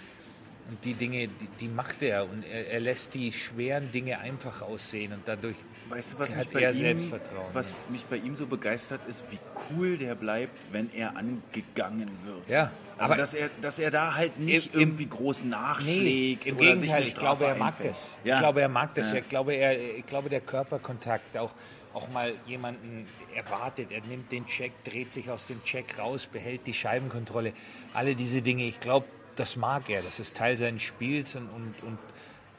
und 0.70 0.84
die 0.84 0.92
Dinge, 0.92 1.28
die, 1.28 1.48
die 1.60 1.68
macht 1.68 2.02
er 2.02 2.24
und 2.24 2.44
er, 2.44 2.70
er 2.72 2.80
lässt 2.80 3.14
die 3.14 3.32
schweren 3.32 3.90
Dinge 3.90 4.18
einfach 4.18 4.60
aussehen 4.60 5.14
und 5.14 5.22
dadurch 5.24 5.56
Weißt 5.88 6.12
du, 6.12 6.18
was 6.18 6.28
hat 6.28 6.36
mich, 6.44 6.48
bei 6.50 6.60
er 6.60 6.72
ihm, 6.72 6.78
Selbstvertrauen. 6.78 7.46
was 7.54 7.68
mich 7.88 8.04
bei 8.04 8.16
ihm 8.18 8.36
so 8.36 8.44
begeistert 8.46 9.00
ist, 9.08 9.24
wie 9.30 9.38
cool 9.70 9.96
der 9.96 10.14
bleibt, 10.14 10.52
wenn 10.70 10.90
er 10.92 11.16
angegangen 11.16 12.10
wird. 12.26 12.46
Ja, 12.50 12.70
Also, 12.98 13.12
aber- 13.12 13.16
dass 13.16 13.32
er, 13.32 13.48
dass 13.62 13.78
er 13.78 13.90
da 13.90 14.14
halt 14.14 14.38
nicht 14.38 14.66
Im- 14.66 14.72
im- 14.74 14.80
irgendwie 14.80 15.06
groß 15.06 15.44
Nee, 15.44 15.48
nachschlägt. 15.48 16.46
im 16.46 16.56
oder 16.58 16.64
sich 16.66 16.74
Gegenteil, 16.82 17.02
ich 17.08 17.14
glaube, 17.14 17.46
er 17.46 17.54
mag 17.54 17.74
das. 17.82 18.10
Ja. 18.22 18.34
Ich 18.34 18.40
glaube, 18.42 18.60
er 18.60 18.68
mag 18.68 18.94
das. 18.94 19.10
Ja. 19.10 19.16
Ich, 19.20 19.28
glaube, 19.30 19.54
er, 19.54 19.96
ich 19.96 20.04
glaube, 20.06 20.28
der 20.28 20.42
Körperkontakt, 20.42 21.34
auch, 21.38 21.52
auch 21.98 22.08
mal 22.08 22.34
jemanden 22.46 23.06
erwartet, 23.34 23.90
er 23.90 24.00
nimmt 24.02 24.30
den 24.30 24.46
Check, 24.46 24.72
dreht 24.84 25.12
sich 25.12 25.30
aus 25.30 25.48
dem 25.48 25.62
Check 25.64 25.98
raus, 25.98 26.26
behält 26.26 26.66
die 26.66 26.74
Scheibenkontrolle. 26.74 27.52
Alle 27.92 28.14
diese 28.14 28.40
Dinge, 28.40 28.64
ich 28.64 28.78
glaube, 28.78 29.06
das 29.34 29.56
mag 29.56 29.90
er. 29.90 30.00
Das 30.02 30.18
ist 30.20 30.36
Teil 30.36 30.56
seines 30.56 30.82
Spiels 30.82 31.34
und, 31.34 31.48
und, 31.48 31.74
und 31.82 31.98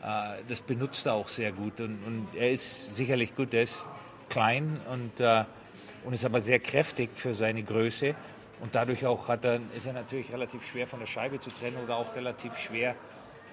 äh, 0.02 0.42
das 0.50 0.62
benutzt 0.62 1.06
er 1.06 1.14
auch 1.14 1.30
sehr 1.30 1.52
gut. 1.54 1.80
Und, 1.80 2.04
und 2.06 2.28
er 2.36 2.52
ist 2.52 2.96
sicherlich 2.96 3.36
gut, 3.36 3.54
er 3.54 3.64
ist 3.64 3.88
klein 4.28 4.80
und, 4.92 5.20
äh, 5.20 5.46
und 6.04 6.14
ist 6.14 6.26
aber 6.26 6.42
sehr 6.42 6.60
kräftig 6.60 7.10
für 7.16 7.34
seine 7.34 7.64
Größe. 7.64 8.16
Und 8.60 8.76
dadurch 8.76 9.06
auch 9.06 9.30
hat 9.30 9.46
er, 9.46 9.62
ist 9.76 9.86
er 9.86 9.94
natürlich 9.94 10.34
relativ 10.34 10.66
schwer 10.68 10.86
von 10.86 11.00
der 11.00 11.08
Scheibe 11.08 11.40
zu 11.40 11.50
trennen 11.50 11.78
oder 11.82 11.96
auch 11.96 12.14
relativ 12.16 12.58
schwer 12.58 12.96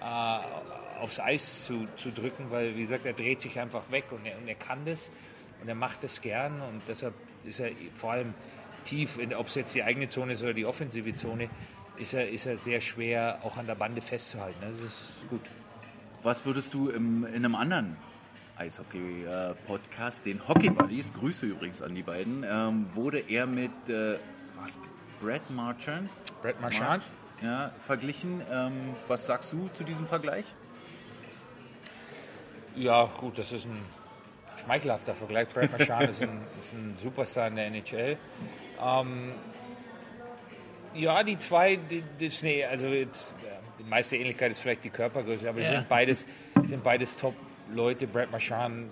äh, 0.00 1.00
aufs 1.00 1.20
Eis 1.20 1.64
zu, 1.64 1.86
zu 1.96 2.10
drücken, 2.10 2.50
weil, 2.50 2.74
wie 2.76 2.82
gesagt, 2.82 3.06
er 3.06 3.12
dreht 3.12 3.40
sich 3.40 3.58
einfach 3.60 3.90
weg 3.90 4.04
und 4.10 4.26
er, 4.26 4.36
und 4.38 4.48
er 4.48 4.54
kann 4.54 4.84
das 4.84 5.10
und 5.62 5.68
er 5.68 5.74
macht 5.74 6.02
das 6.04 6.20
gern 6.20 6.60
und 6.60 6.82
deshalb 6.88 7.14
ist 7.44 7.60
er 7.60 7.70
vor 7.94 8.12
allem 8.12 8.34
tief, 8.84 9.18
in- 9.18 9.34
ob 9.34 9.48
es 9.48 9.54
jetzt 9.56 9.74
die 9.74 9.82
eigene 9.82 10.08
Zone 10.08 10.32
ist 10.34 10.42
oder 10.42 10.54
die 10.54 10.66
offensive 10.66 11.14
Zone, 11.14 11.48
ist 11.98 12.12
er, 12.14 12.28
ist 12.28 12.46
er 12.46 12.56
sehr 12.58 12.80
schwer 12.80 13.38
auch 13.42 13.56
an 13.56 13.66
der 13.66 13.74
Bande 13.74 14.02
festzuhalten. 14.02 14.58
Das 14.60 14.80
ist 14.80 15.08
gut. 15.30 15.40
Was 16.22 16.44
würdest 16.44 16.74
du 16.74 16.88
im, 16.90 17.24
in 17.26 17.34
einem 17.36 17.54
anderen 17.54 17.96
Eishockey-Podcast, 18.58 20.24
den 20.26 20.46
Hockey 20.48 20.70
Buddies, 20.70 21.12
Grüße 21.14 21.46
übrigens 21.46 21.82
an 21.82 21.94
die 21.94 22.02
beiden, 22.02 22.44
ähm, 22.44 22.86
wurde 22.94 23.20
er 23.20 23.46
mit 23.46 23.70
äh, 23.88 24.16
was, 24.60 24.78
Brad 25.20 25.48
Marchand 25.50 26.10
Brett 26.42 26.60
Marchand? 26.60 27.02
ja, 27.42 27.70
verglichen. 27.86 28.42
Ähm, 28.50 28.72
was 29.08 29.26
sagst 29.26 29.52
du 29.52 29.68
zu 29.74 29.84
diesem 29.84 30.06
Vergleich? 30.06 30.44
Ja, 32.74 33.04
gut, 33.18 33.38
das 33.38 33.52
ist 33.52 33.66
ein 33.66 33.78
schmeichelhafter 34.58 35.14
Vergleich. 35.14 35.48
Brad 35.48 35.70
Marchand 35.70 36.10
ist, 36.10 36.22
ein, 36.22 36.40
ist 36.60 36.72
ein 36.72 36.96
Superstar 37.02 37.48
in 37.48 37.56
der 37.56 37.66
NHL. 37.66 38.16
Ähm, 38.82 39.32
ja, 40.94 41.22
die 41.22 41.38
zwei, 41.38 41.76
die, 41.76 42.02
das, 42.20 42.42
nee, 42.42 42.64
also 42.64 42.86
jetzt, 42.86 43.34
ja, 43.42 43.58
die 43.78 43.84
meiste 43.84 44.16
Ähnlichkeit 44.16 44.52
ist 44.52 44.60
vielleicht 44.60 44.84
die 44.84 44.90
Körpergröße, 44.90 45.48
aber 45.48 45.60
die 45.60 45.66
sind 45.66 45.88
beides, 45.88 46.26
die 46.62 46.66
sind 46.66 46.82
beides 46.82 47.16
Top-Leute. 47.16 48.06
Brad 48.06 48.30
Marchand 48.30 48.90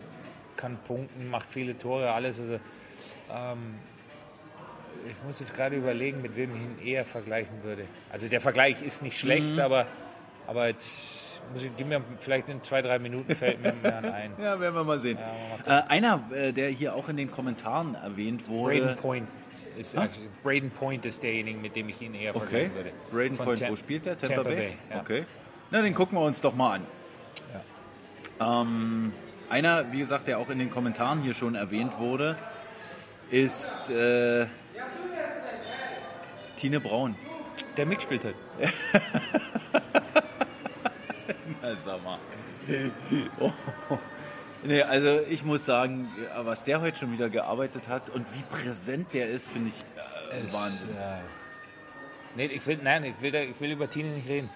kann 0.57 0.79
punkten, 0.87 1.31
macht 1.31 1.47
viele 1.51 1.77
Tore, 1.77 2.13
alles. 2.13 2.41
Also, 2.41 2.55
ähm, 2.55 3.79
ich 5.07 5.27
muss 5.27 5.41
jetzt 5.41 5.55
gerade 5.55 5.77
überlegen, 5.77 6.23
mit 6.23 6.37
wem 6.37 6.55
ich 6.55 6.63
ihn 6.63 6.89
eher 6.89 7.05
vergleichen 7.05 7.63
würde. 7.63 7.85
Also 8.11 8.29
der 8.29 8.41
Vergleich 8.41 8.83
ist 8.83 9.03
nicht 9.03 9.19
schlecht, 9.19 9.59
aber, 9.59 9.87
aber 10.47 10.69
jetzt 10.69 10.89
ich, 11.57 11.71
gib 11.77 11.87
mir 11.89 12.01
vielleicht 12.21 12.49
in 12.49 12.63
zwei, 12.63 12.83
drei 12.83 12.99
Minuten 12.99 13.35
fällt 13.35 13.63
mir 13.63 13.73
ein. 14.13 14.33
Ja, 14.41 14.59
werden 14.61 14.75
wir 14.75 14.85
mal 14.85 14.99
sehen. 14.99 15.19
äh, 15.67 15.71
einer, 15.89 16.21
äh, 16.35 16.53
der 16.53 16.69
hier 16.71 16.95
auch 16.95 17.09
in 17.09 17.17
den 17.17 17.31
Kommentaren 17.31 17.95
erwähnt 17.95 18.49
wurde. 18.49 18.81
Braden 18.81 18.97
Point 18.97 19.29
ist, 19.79 19.95
actually- 19.97 20.29
Braden 20.43 20.71
Point 20.71 21.05
ist 21.07 21.23
derjenige, 21.23 21.59
mit 21.59 21.75
dem 21.77 21.89
ich 21.89 22.01
ihn 22.03 22.15
eher 22.15 22.35
Okay. 22.35 22.47
vergleichen 22.47 22.75
würde. 22.77 22.91
Braden 23.11 23.37
Von 23.37 23.47
Point, 23.47 23.61
Tam- 23.61 23.71
wo 23.71 23.77
spielt 23.77 24.07
der? 24.07 24.19
Tampa, 24.19 24.35
Tampa 24.37 24.51
Bay? 24.51 24.57
Bay, 24.57 24.73
ja. 24.91 25.01
Okay. 25.01 25.25
Na, 25.71 25.83
den 25.83 25.95
gucken 25.95 26.19
wir 26.19 26.23
uns 26.25 26.41
doch 26.41 26.55
mal 26.55 26.75
an. 26.81 26.87
Ähm, 28.41 29.13
einer, 29.51 29.93
wie 29.93 29.99
gesagt, 30.01 30.27
der 30.29 30.39
auch 30.39 30.51
in 30.51 30.59
den 30.59 30.71
Kommentaren 30.71 31.23
hier 31.23 31.35
schon 31.35 31.55
erwähnt 31.55 31.99
wurde, 31.99 32.37
ist 33.31 33.89
äh, 33.91 34.47
Tine 36.57 36.81
Braun. 36.81 37.15
Der 37.77 37.87
mitspielt 37.87 38.25
hat. 38.25 38.35
Sag 41.85 42.03
mal. 42.05 42.19
Oh. 43.41 43.53
Nee, 44.63 44.83
also 44.83 45.21
ich 45.29 45.45
muss 45.45 45.67
sagen, 45.67 46.09
was 46.43 46.65
der 46.65 46.81
heute 46.81 46.99
schon 46.99 47.13
wieder 47.13 47.29
gearbeitet 47.29 47.89
hat 47.89 48.09
und 48.11 48.27
wie 48.35 48.43
präsent 48.43 49.13
der 49.13 49.29
ist, 49.29 49.47
finde 49.47 49.71
ich 49.71 50.49
äh, 50.49 50.53
Wahnsinn. 50.53 50.89
Ja. 50.95 51.21
Nee, 52.37 52.47
ich 52.47 52.67
will, 52.67 52.79
nein, 52.83 53.05
ich 53.05 53.21
will, 53.21 53.31
da, 53.31 53.41
ich 53.41 53.61
will 53.61 53.73
über 53.73 53.89
Tine 53.91 54.09
nicht 54.11 54.29
reden. 54.29 54.49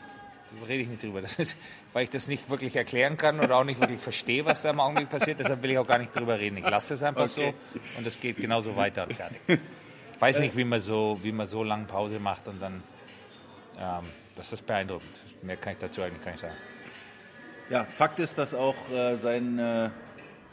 Da 0.60 0.66
rede 0.66 0.82
ich 0.82 0.88
nicht 0.88 1.02
drüber. 1.02 1.20
Das 1.20 1.38
ist, 1.38 1.56
weil 1.92 2.04
ich 2.04 2.10
das 2.10 2.26
nicht 2.26 2.48
wirklich 2.48 2.74
erklären 2.74 3.18
kann 3.18 3.38
oder 3.38 3.56
auch 3.56 3.64
nicht 3.64 3.80
wirklich 3.80 4.00
verstehe, 4.00 4.46
was 4.46 4.62
da 4.62 4.70
im 4.70 4.80
Augenblick 4.80 5.10
passiert. 5.10 5.38
Deshalb 5.40 5.62
will 5.62 5.72
ich 5.72 5.78
auch 5.78 5.86
gar 5.86 5.98
nicht 5.98 6.16
drüber 6.16 6.38
reden. 6.38 6.56
Ich 6.56 6.68
lasse 6.68 6.94
es 6.94 7.02
einfach 7.02 7.24
Okay. 7.24 7.52
so 7.94 7.98
und 7.98 8.06
es 8.06 8.18
geht 8.18 8.38
genauso 8.38 8.74
weiter 8.76 9.02
und 9.04 9.12
fertig. 9.12 9.38
Ich 9.46 10.20
weiß 10.20 10.38
nicht, 10.40 10.56
wie 10.56 10.64
man 10.64 10.80
so, 10.80 11.18
wie 11.22 11.32
man 11.32 11.46
so 11.46 11.62
lange 11.62 11.84
Pause 11.84 12.18
macht 12.18 12.48
und 12.48 12.60
dann. 12.62 12.82
Ähm, 13.78 14.04
das 14.36 14.52
ist 14.52 14.66
beeindruckend. 14.66 15.14
Mehr 15.42 15.56
kann 15.56 15.74
ich 15.74 15.78
dazu 15.80 16.00
eigentlich 16.00 16.24
gar 16.24 16.32
nicht 16.32 16.40
sagen. 16.40 16.54
Ja, 17.70 17.84
Fakt 17.84 18.18
ist, 18.18 18.38
dass 18.38 18.54
auch 18.54 18.74
äh, 18.90 19.16
sein, 19.16 19.58
äh, 19.58 19.90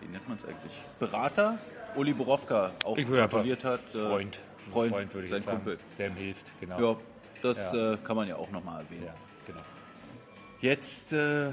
wie 0.01 0.07
nennt 0.07 0.27
man 0.27 0.37
es 0.37 0.43
eigentlich, 0.45 0.71
Berater, 0.99 1.57
Uli 1.95 2.13
Borowka, 2.13 2.71
auch 2.83 2.97
Ich 2.97 3.07
gratuliert 3.07 3.63
hat. 3.63 3.79
äh, 3.93 3.97
Freund. 3.99 4.39
Freund, 4.71 5.13
würde 5.13 5.25
ich 5.27 5.31
sein 5.31 5.41
sagen. 5.41 5.57
Kumpel. 5.57 5.77
Der 5.97 6.07
ihm 6.07 6.15
hilft, 6.15 6.51
genau. 6.59 6.79
Ja, 6.93 6.97
das 7.41 7.73
Äh, 7.73 7.97
kann 8.03 8.15
man 8.15 8.27
ja 8.27 8.35
auch 8.35 8.49
nochmal 8.51 8.81
erwähnen. 8.83 9.05
Ja, 9.05 9.13
genau. 9.45 9.61
Jetzt 10.59 11.13
äh, 11.13 11.51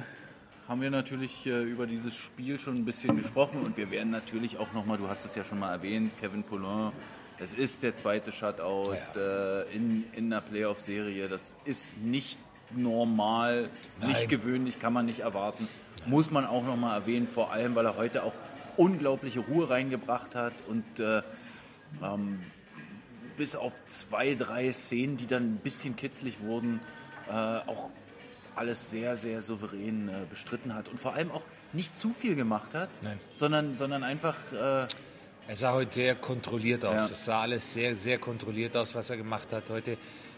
haben 0.66 0.81
wir 0.81 0.90
natürlich 0.90 1.47
äh, 1.47 1.62
über 1.62 1.87
dieses 1.87 2.14
Spiel 2.14 2.59
schon 2.59 2.75
ein 2.76 2.85
bisschen 2.85 3.16
gesprochen 3.21 3.62
und 3.62 3.76
wir 3.76 3.90
werden 3.90 4.11
natürlich 4.11 4.57
auch 4.59 4.73
nochmal, 4.73 4.97
du 4.99 5.09
hast 5.09 5.25
es 5.26 5.35
ja 5.35 5.45
schon 5.45 5.59
mal 5.59 5.73
erwähnt, 5.73 6.11
Kevin 6.21 6.42
Poulin, 6.42 6.90
das 7.38 7.52
ist 7.52 7.83
der 7.83 7.97
zweite 7.97 8.33
Shutout 8.33 8.95
äh, 9.16 9.62
in, 9.75 10.04
in 10.14 10.33
einer 10.33 10.40
Playoff-Serie. 10.40 11.28
Das 11.28 11.57
ist 11.66 11.99
nicht 11.99 12.38
normal, 12.76 13.69
nicht 14.00 14.21
Nein. 14.21 14.29
gewöhnlich, 14.29 14.81
kann 14.81 14.93
man 14.93 15.07
nicht 15.07 15.21
erwarten. 15.21 15.69
Muss 16.07 16.31
man 16.31 16.47
auch 16.47 16.64
nochmal 16.64 17.00
erwähnen, 17.00 17.29
vor 17.29 17.52
allem, 17.52 17.75
weil 17.75 17.87
er 17.87 17.97
heute 17.97 18.25
auch 18.25 18.35
unglaubliche 18.76 19.41
Ruhe 19.41 19.71
reingebracht 19.71 20.35
hat 20.35 20.55
und 20.69 20.85
äh, 20.99 21.23
ähm, 22.02 22.41
bis 23.37 23.57
auf 23.57 23.73
zwei, 23.88 24.35
drei 24.35 24.73
Szenen, 24.73 25.17
die 25.17 25.26
dann 25.26 25.55
ein 25.55 25.61
bisschen 25.62 25.97
kitzlig 25.97 26.41
wurden, 26.41 26.81
äh, 27.29 27.33
auch 27.33 27.91
alles 28.55 28.91
sehr, 28.91 29.17
sehr 29.17 29.41
souverän 29.41 30.09
äh, 30.09 30.12
bestritten 30.29 30.75
hat 30.75 30.88
und 30.88 31.00
vor 31.00 31.14
allem 31.14 31.31
auch 31.31 31.43
nicht 31.73 31.99
zu 31.99 32.11
viel 32.11 32.35
gemacht 32.35 32.75
hat, 32.75 32.91
Nein. 33.02 33.19
sondern, 33.37 33.76
sondern 33.76 34.02
einfach 34.02 34.37
äh, 34.52 34.87
Er 35.49 35.57
sah 35.57 35.73
heute 35.73 35.95
sehr 35.95 36.14
kontrolliert 36.14 36.85
aus. 36.85 36.95
Ja. 36.95 37.07
Es 37.07 37.25
sah 37.25 37.41
alles 37.43 37.73
sehr, 37.73 37.97
sehr 37.97 38.19
kontrolliert 38.19 38.76
aus, 38.76 38.95
was 38.95 39.09
er 39.09 39.17
gemacht 39.17 39.52
hat 39.52 39.64
heute. 39.71 39.97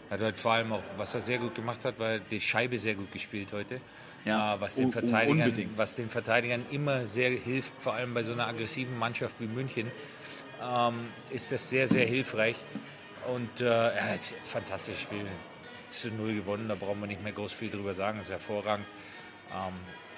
Er 0.09 0.17
hat 0.17 0.21
heute 0.25 0.37
vor 0.37 0.51
allem 0.53 0.71
auch, 0.73 0.83
was 0.97 1.13
er 1.15 1.21
sehr 1.21 1.37
gut 1.39 1.55
gemacht 1.55 1.83
hat, 1.83 1.97
war 1.99 2.19
die 2.19 2.39
Scheibe 2.39 2.77
sehr 2.77 2.95
gut 2.95 3.11
gespielt 3.11 3.49
heute. 3.51 3.79
Ja, 4.23 4.55
Äh, 4.55 4.61
was, 4.61 4.75
den 4.75 4.91
Verteidigern, 4.91 5.49
unbedingt. 5.49 5.77
was 5.77 5.95
den 5.95 6.09
Verteidigern 6.09 6.65
immer 6.71 7.05
sehr 7.07 7.29
hilft, 7.31 7.71
vor 7.79 7.93
allem 7.93 8.13
bei 8.13 8.23
so 8.23 8.31
einer 8.33 8.47
aggressiven 8.47 8.97
Mannschaft 8.99 9.35
wie 9.39 9.47
München, 9.47 9.91
ähm, 10.63 10.95
ist 11.31 11.51
das 11.51 11.69
sehr, 11.69 11.87
sehr 11.87 12.05
hilfreich. 12.05 12.55
Und 13.33 13.61
äh, 13.61 13.65
er 13.65 14.03
hat 14.03 14.19
ein 14.19 14.45
fantastisches 14.45 15.01
Spiel 15.01 15.25
zu 15.89 16.09
Null 16.09 16.35
gewonnen, 16.35 16.67
da 16.69 16.75
brauchen 16.75 16.99
wir 17.01 17.07
nicht 17.07 17.23
mehr 17.23 17.31
groß 17.33 17.51
viel 17.51 17.69
drüber 17.71 17.93
sagen, 17.93 18.17
das 18.19 18.27
ist 18.27 18.31
hervorragend. 18.33 18.85
Ähm, 19.51 19.57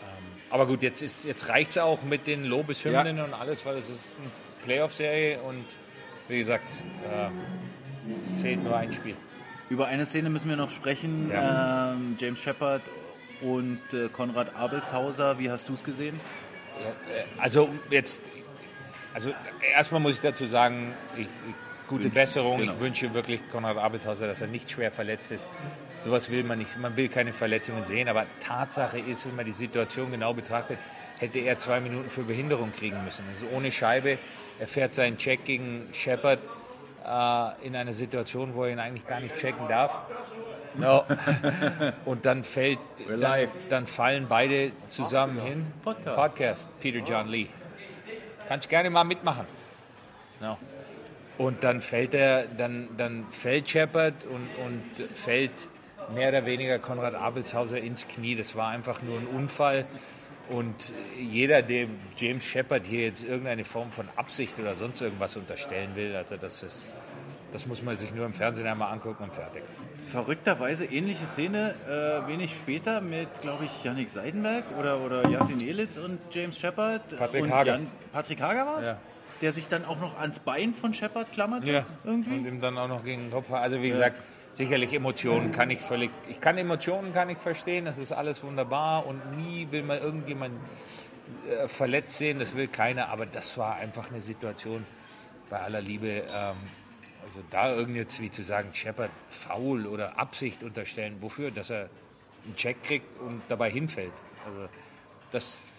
ähm, 0.04 0.24
aber 0.50 0.66
gut, 0.66 0.82
jetzt, 0.84 1.02
ist- 1.02 1.24
jetzt 1.26 1.48
reicht 1.48 1.72
es 1.72 1.78
auch 1.78 2.02
mit 2.04 2.28
den 2.28 2.44
Lobeshymnen 2.46 3.20
und 3.22 3.34
alles, 3.34 3.66
weil 3.66 3.78
es 3.78 3.90
ist 3.90 4.18
eine 4.20 4.30
Playoff-Serie 4.66 5.40
und 5.42 5.64
wie 6.28 6.40
gesagt, 6.40 6.74
äh, 7.10 7.30
zählt 8.42 8.64
nur 8.64 8.76
ein 8.76 8.92
Spiel. 8.94 9.16
Über 9.70 9.88
eine 9.88 10.06
Szene 10.06 10.30
müssen 10.30 10.50
wir 10.50 10.56
noch 10.56 10.70
sprechen. 10.70 11.30
Ja. 11.32 11.92
Ähm, 11.94 12.16
James 12.20 12.40
Shepard 12.40 12.82
und 13.42 13.80
äh, 13.94 14.08
Konrad 14.10 14.56
Abelshauser, 14.56 15.38
wie 15.40 15.50
hast 15.50 15.68
du 15.70 15.74
es 15.74 15.84
gesehen? 15.84 16.20
Also 17.38 17.70
jetzt, 17.90 18.22
also 19.14 19.34
erstmal 19.76 20.02
muss 20.02 20.14
ich 20.14 20.22
dazu 20.22 20.46
sagen, 20.46 20.94
ich, 21.16 21.22
ich, 21.22 21.56
gute 21.88 22.10
Besserung. 22.10 22.60
genau. 22.60 22.74
Ich 22.74 22.80
wünsche 22.80 23.14
wirklich 23.14 23.42
Konrad 23.52 23.78
Abelshauser, 23.78 24.28
dass 24.28 24.42
er 24.42 24.48
nicht 24.48 24.72
schwer 24.72 24.92
verletzt 24.92 25.32
ist. 25.32 25.48
Sowas 26.00 26.30
will 26.30 26.44
man 26.44 26.60
nicht. 26.60 26.78
Man 26.78 26.96
will 26.96 27.10
keine 27.10 27.34
Verletzungen 27.34 27.86
sehen. 27.86 28.08
Aber 28.08 28.26
Tatsache 28.40 29.00
ist, 29.00 29.26
wenn 29.26 29.36
man 29.36 29.46
die 29.46 29.54
Situation 29.54 30.12
genau 30.12 30.34
betrachtet, 30.34 30.78
hätte 31.20 31.40
er 31.40 31.58
zwei 31.58 31.80
Minuten 31.80 32.10
für 32.10 32.24
Behinderung 32.24 32.72
kriegen 32.72 33.04
müssen. 33.04 33.24
Also 33.34 33.48
ohne 33.56 33.72
Scheibe. 33.72 34.18
Er 34.60 34.68
fährt 34.68 34.94
seinen 34.94 35.18
Check 35.18 35.46
gegen 35.46 35.88
Shepard 35.94 36.40
äh, 37.08 37.66
in 37.66 37.76
einer 37.76 37.94
Situation, 37.94 38.54
wo 38.54 38.66
er 38.66 38.72
ihn 38.72 38.80
eigentlich 38.80 39.08
gar 39.08 39.20
nicht 39.20 39.36
checken 39.36 39.68
darf. 39.68 39.98
No. 40.76 41.06
Und 42.06 42.26
dann 42.26 42.44
fällt, 42.44 42.80
dann, 43.08 43.20
live. 43.20 43.50
dann 43.70 43.88
fallen 43.88 44.28
beide 44.28 44.72
zusammen 44.88 45.40
hin. 45.40 45.72
Podcast. 45.84 46.16
Podcast, 46.16 46.80
Peter 46.82 47.00
John 47.00 47.28
Lee. 47.28 47.48
Kannst 48.48 48.70
gerne 48.70 48.90
mal 48.90 49.04
mitmachen. 49.04 49.46
No. 50.40 50.58
Und 51.38 51.64
dann 51.64 51.82
fällt 51.82 52.14
er, 52.14 52.46
dann, 52.46 52.90
dann 52.98 53.26
fällt 53.30 53.70
Shepard 53.70 54.14
und, 54.26 54.50
und 54.66 55.16
fällt 55.16 55.52
mehr 56.14 56.30
oder 56.30 56.46
weniger 56.46 56.80
Konrad 56.80 57.16
Abelshauser 57.16 57.78
ins 57.78 58.08
Knie. 58.08 58.36
Das 58.36 58.56
war 58.56 58.70
einfach 58.70 59.02
nur 59.02 59.20
ein 59.20 59.28
Unfall. 59.28 59.86
Und 60.50 60.94
jeder, 61.20 61.62
dem 61.62 61.90
James 62.18 62.46
Shepard 62.46 62.86
hier 62.86 63.02
jetzt 63.02 63.24
irgendeine 63.24 63.66
Form 63.66 63.92
von 63.92 64.08
Absicht 64.16 64.58
oder 64.60 64.76
sonst 64.76 65.02
irgendwas 65.02 65.36
unterstellen 65.36 65.90
will, 65.96 66.16
also 66.16 66.38
das 66.38 66.64
ist, 66.64 66.94
das 67.52 67.66
muss 67.66 67.84
man 67.84 67.98
sich 67.98 68.14
nur 68.14 68.26
im 68.26 68.34
Fernsehen 68.34 68.66
einmal 68.66 68.92
angucken 68.94 69.24
und 69.24 69.34
fertig. 69.34 69.64
Verrückterweise 70.08 70.86
ähnliche 70.86 71.26
Szene, 71.26 71.76
äh, 71.86 72.28
wenig 72.30 72.52
später 72.52 73.02
mit, 73.02 73.28
glaube 73.42 73.66
ich, 73.66 73.84
Yannick 73.84 74.10
Seidenberg 74.10 74.64
oder, 74.80 75.02
oder 75.02 75.28
Yasin 75.28 75.60
Elitz 75.60 75.98
und 75.98 76.20
James 76.32 76.58
Shepard. 76.58 77.18
Patrick 77.18 77.44
und 77.44 77.52
Hager. 77.52 77.80
Patrick 78.14 78.42
Hager 78.42 78.66
war 78.66 78.80
es? 78.80 78.86
Ja. 78.88 78.98
Der 79.42 79.52
sich 79.52 79.68
dann 79.68 79.84
auch 79.86 80.00
noch 80.00 80.18
ans 80.18 80.40
Bein 80.40 80.74
von 80.74 80.94
Shepard 80.94 81.32
klammerte? 81.34 81.70
Ja, 81.70 81.86
Irgendwie? 82.06 82.38
und 82.38 82.46
ihm 82.46 82.62
dann 82.62 82.78
auch 82.78 82.88
noch 82.88 83.04
gegen 83.04 83.24
den 83.24 83.32
Kopf. 83.32 83.52
Also 83.52 83.82
wie 83.82 83.90
gesagt, 83.90 84.18
sicherlich 84.58 84.92
Emotionen 84.92 85.52
kann 85.52 85.70
ich 85.70 85.80
völlig, 85.80 86.10
ich 86.28 86.42
kann 86.42 86.58
Emotionen 86.58 87.14
kann 87.14 87.30
ich 87.30 87.38
verstehen, 87.38 87.86
das 87.86 88.00
ist 88.00 88.12
alles 88.12 88.44
wunderbar 88.44 89.06
und 89.06 89.38
nie 89.38 89.68
will 89.70 89.84
man 89.84 90.02
irgendjemand 90.02 90.56
äh, 91.48 91.68
verletzt 91.68 92.18
sehen, 92.18 92.40
das 92.40 92.56
will 92.56 92.68
keiner, 92.68 93.10
aber 93.10 93.28
das 93.28 93.56
war 93.58 93.76
einfach 93.76 94.10
eine 94.10 94.22
Situation 94.22 94.84
bei 95.52 95.60
aller 95.60 95.80
Liebe, 95.80 96.08
ähm, 96.08 96.56
also 97.24 97.40
da 97.52 97.72
irgendwie 97.76 98.00
jetzt 98.00 98.20
wie 98.20 98.32
zu 98.32 98.42
sagen, 98.42 98.70
Shepard 98.74 99.12
faul 99.30 99.86
oder 99.86 100.18
Absicht 100.18 100.64
unterstellen, 100.64 101.18
wofür, 101.22 101.52
dass 101.52 101.70
er 101.70 101.90
einen 102.46 102.56
Check 102.56 102.82
kriegt 102.84 103.20
und 103.22 103.42
dabei 103.50 103.70
hinfällt. 103.70 104.14
Also 104.46 104.68
das 105.32 105.77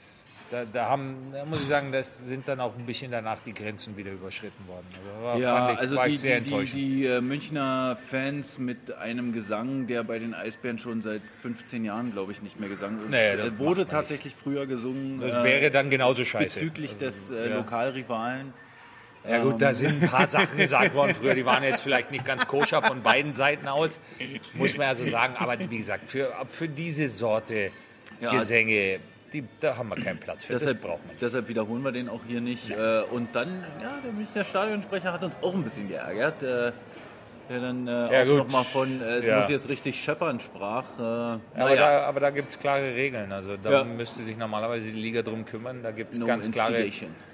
da, 0.50 0.64
da, 0.72 0.87
haben, 0.87 1.14
da 1.32 1.44
muss 1.44 1.61
ich 1.61 1.68
sagen, 1.68 1.92
das 1.92 2.26
sind 2.26 2.48
dann 2.48 2.61
auch 2.61 2.76
ein 2.76 2.87
bisschen 2.87 3.11
danach 3.11 3.38
die 3.44 3.52
Grenzen 3.52 3.96
wieder 3.96 4.12
überschritten 4.12 4.66
worden. 4.66 4.87
Also 4.94 5.22
war, 5.24 5.38
Ja, 5.38 5.72
ich, 5.72 5.78
also 5.78 6.02
die, 6.04 6.18
die, 6.18 6.40
die, 6.40 6.64
die 6.64 7.06
äh, 7.06 7.20
Münchner 7.20 7.96
Fans 8.11 8.58
mit 8.58 8.92
einem 8.96 9.32
Gesang, 9.32 9.87
der 9.87 10.04
bei 10.04 10.18
den 10.18 10.34
Eisbären 10.34 10.78
schon 10.78 11.02
seit 11.02 11.22
15 11.42 11.84
Jahren, 11.84 12.12
glaube 12.12 12.32
ich, 12.32 12.42
nicht 12.42 12.58
mehr 12.58 12.68
gesungen 12.68 13.11
Nee, 13.11 13.37
das 13.37 13.48
äh, 13.48 13.58
wurde 13.58 13.87
tatsächlich 13.87 14.34
früher 14.34 14.66
gesungen. 14.66 15.20
Das 15.20 15.34
äh, 15.34 15.44
wäre 15.44 15.70
dann 15.70 15.90
genauso 15.90 16.24
scheiße. 16.24 16.58
bezüglich 16.61 16.96
des 16.96 17.30
äh, 17.30 17.50
ja. 17.50 17.56
Lokalrivalen. 17.56 18.52
Ja 19.28 19.40
gut, 19.42 19.61
da 19.61 19.74
sind 19.74 20.02
ein 20.02 20.08
paar 20.08 20.26
Sachen 20.26 20.56
gesagt 20.56 20.94
worden 20.94 21.14
früher, 21.14 21.34
die 21.34 21.44
waren 21.44 21.62
jetzt 21.62 21.82
vielleicht 21.82 22.11
nicht 22.11 22.24
ganz 22.24 22.46
koscher 22.46 22.82
von 22.82 23.02
beiden 23.02 23.34
Seiten 23.34 23.68
aus, 23.68 23.98
muss 24.54 24.76
man 24.76 24.87
ja 24.87 24.94
so 24.94 25.04
sagen. 25.04 25.34
Aber 25.37 25.58
wie 25.58 25.76
gesagt, 25.78 26.04
für, 26.08 26.32
für 26.48 26.68
diese 26.68 27.08
Sorte 27.08 27.70
Ja. 28.20 28.30
Gesänge, 28.30 29.00
die, 29.32 29.44
da 29.60 29.76
haben 29.76 29.88
wir 29.88 29.96
keinen 29.96 30.18
Platz 30.18 30.44
für. 30.44 30.52
Deshalb, 30.52 30.80
das 30.80 30.88
braucht 30.88 31.00
man 31.04 31.10
nicht. 31.14 31.22
deshalb 31.22 31.48
wiederholen 31.48 31.82
wir 31.82 31.92
den 31.92 32.08
auch 32.08 32.22
hier 32.26 32.40
nicht. 32.40 32.70
Äh, 32.70 33.02
und 33.10 33.34
dann, 33.34 33.64
ja, 33.82 33.98
der 34.04 34.12
Münchner 34.12 34.44
Stadionsprecher 34.44 35.12
hat 35.12 35.22
uns 35.24 35.36
auch 35.42 35.54
ein 35.54 35.64
bisschen 35.64 35.88
geärgert. 35.88 36.42
Äh, 36.42 36.72
der 37.50 37.60
dann 37.60 37.88
äh, 37.88 37.90
Ja, 38.12 38.22
auch 38.30 38.36
nochmal 38.44 38.64
von, 38.64 39.00
es 39.00 39.24
Ja. 39.24 39.38
muss 39.38 39.48
jetzt 39.48 39.70
richtig 39.70 39.98
scheppern 39.98 40.38
sprach. 40.38 40.84
Aber 40.98 41.40
naja, 41.56 41.76
da, 41.76 42.02
aber 42.02 42.20
da 42.20 42.28
gibt 42.28 42.50
es 42.50 42.58
klare 42.58 42.94
Regeln. 42.94 43.32
Also 43.32 43.56
da 43.56 43.70
Ja. 43.70 43.84
müsste 43.84 44.22
sich 44.22 44.36
normalerweise 44.36 44.84
die 44.86 44.92
Liga 45.00 45.22
drum 45.22 45.46
kümmern. 45.46 45.82
Da 45.82 45.90
gibt 45.90 46.12
es 46.12 46.18
No 46.18 46.26
ganz, 46.26 46.50
klare, 46.50 46.90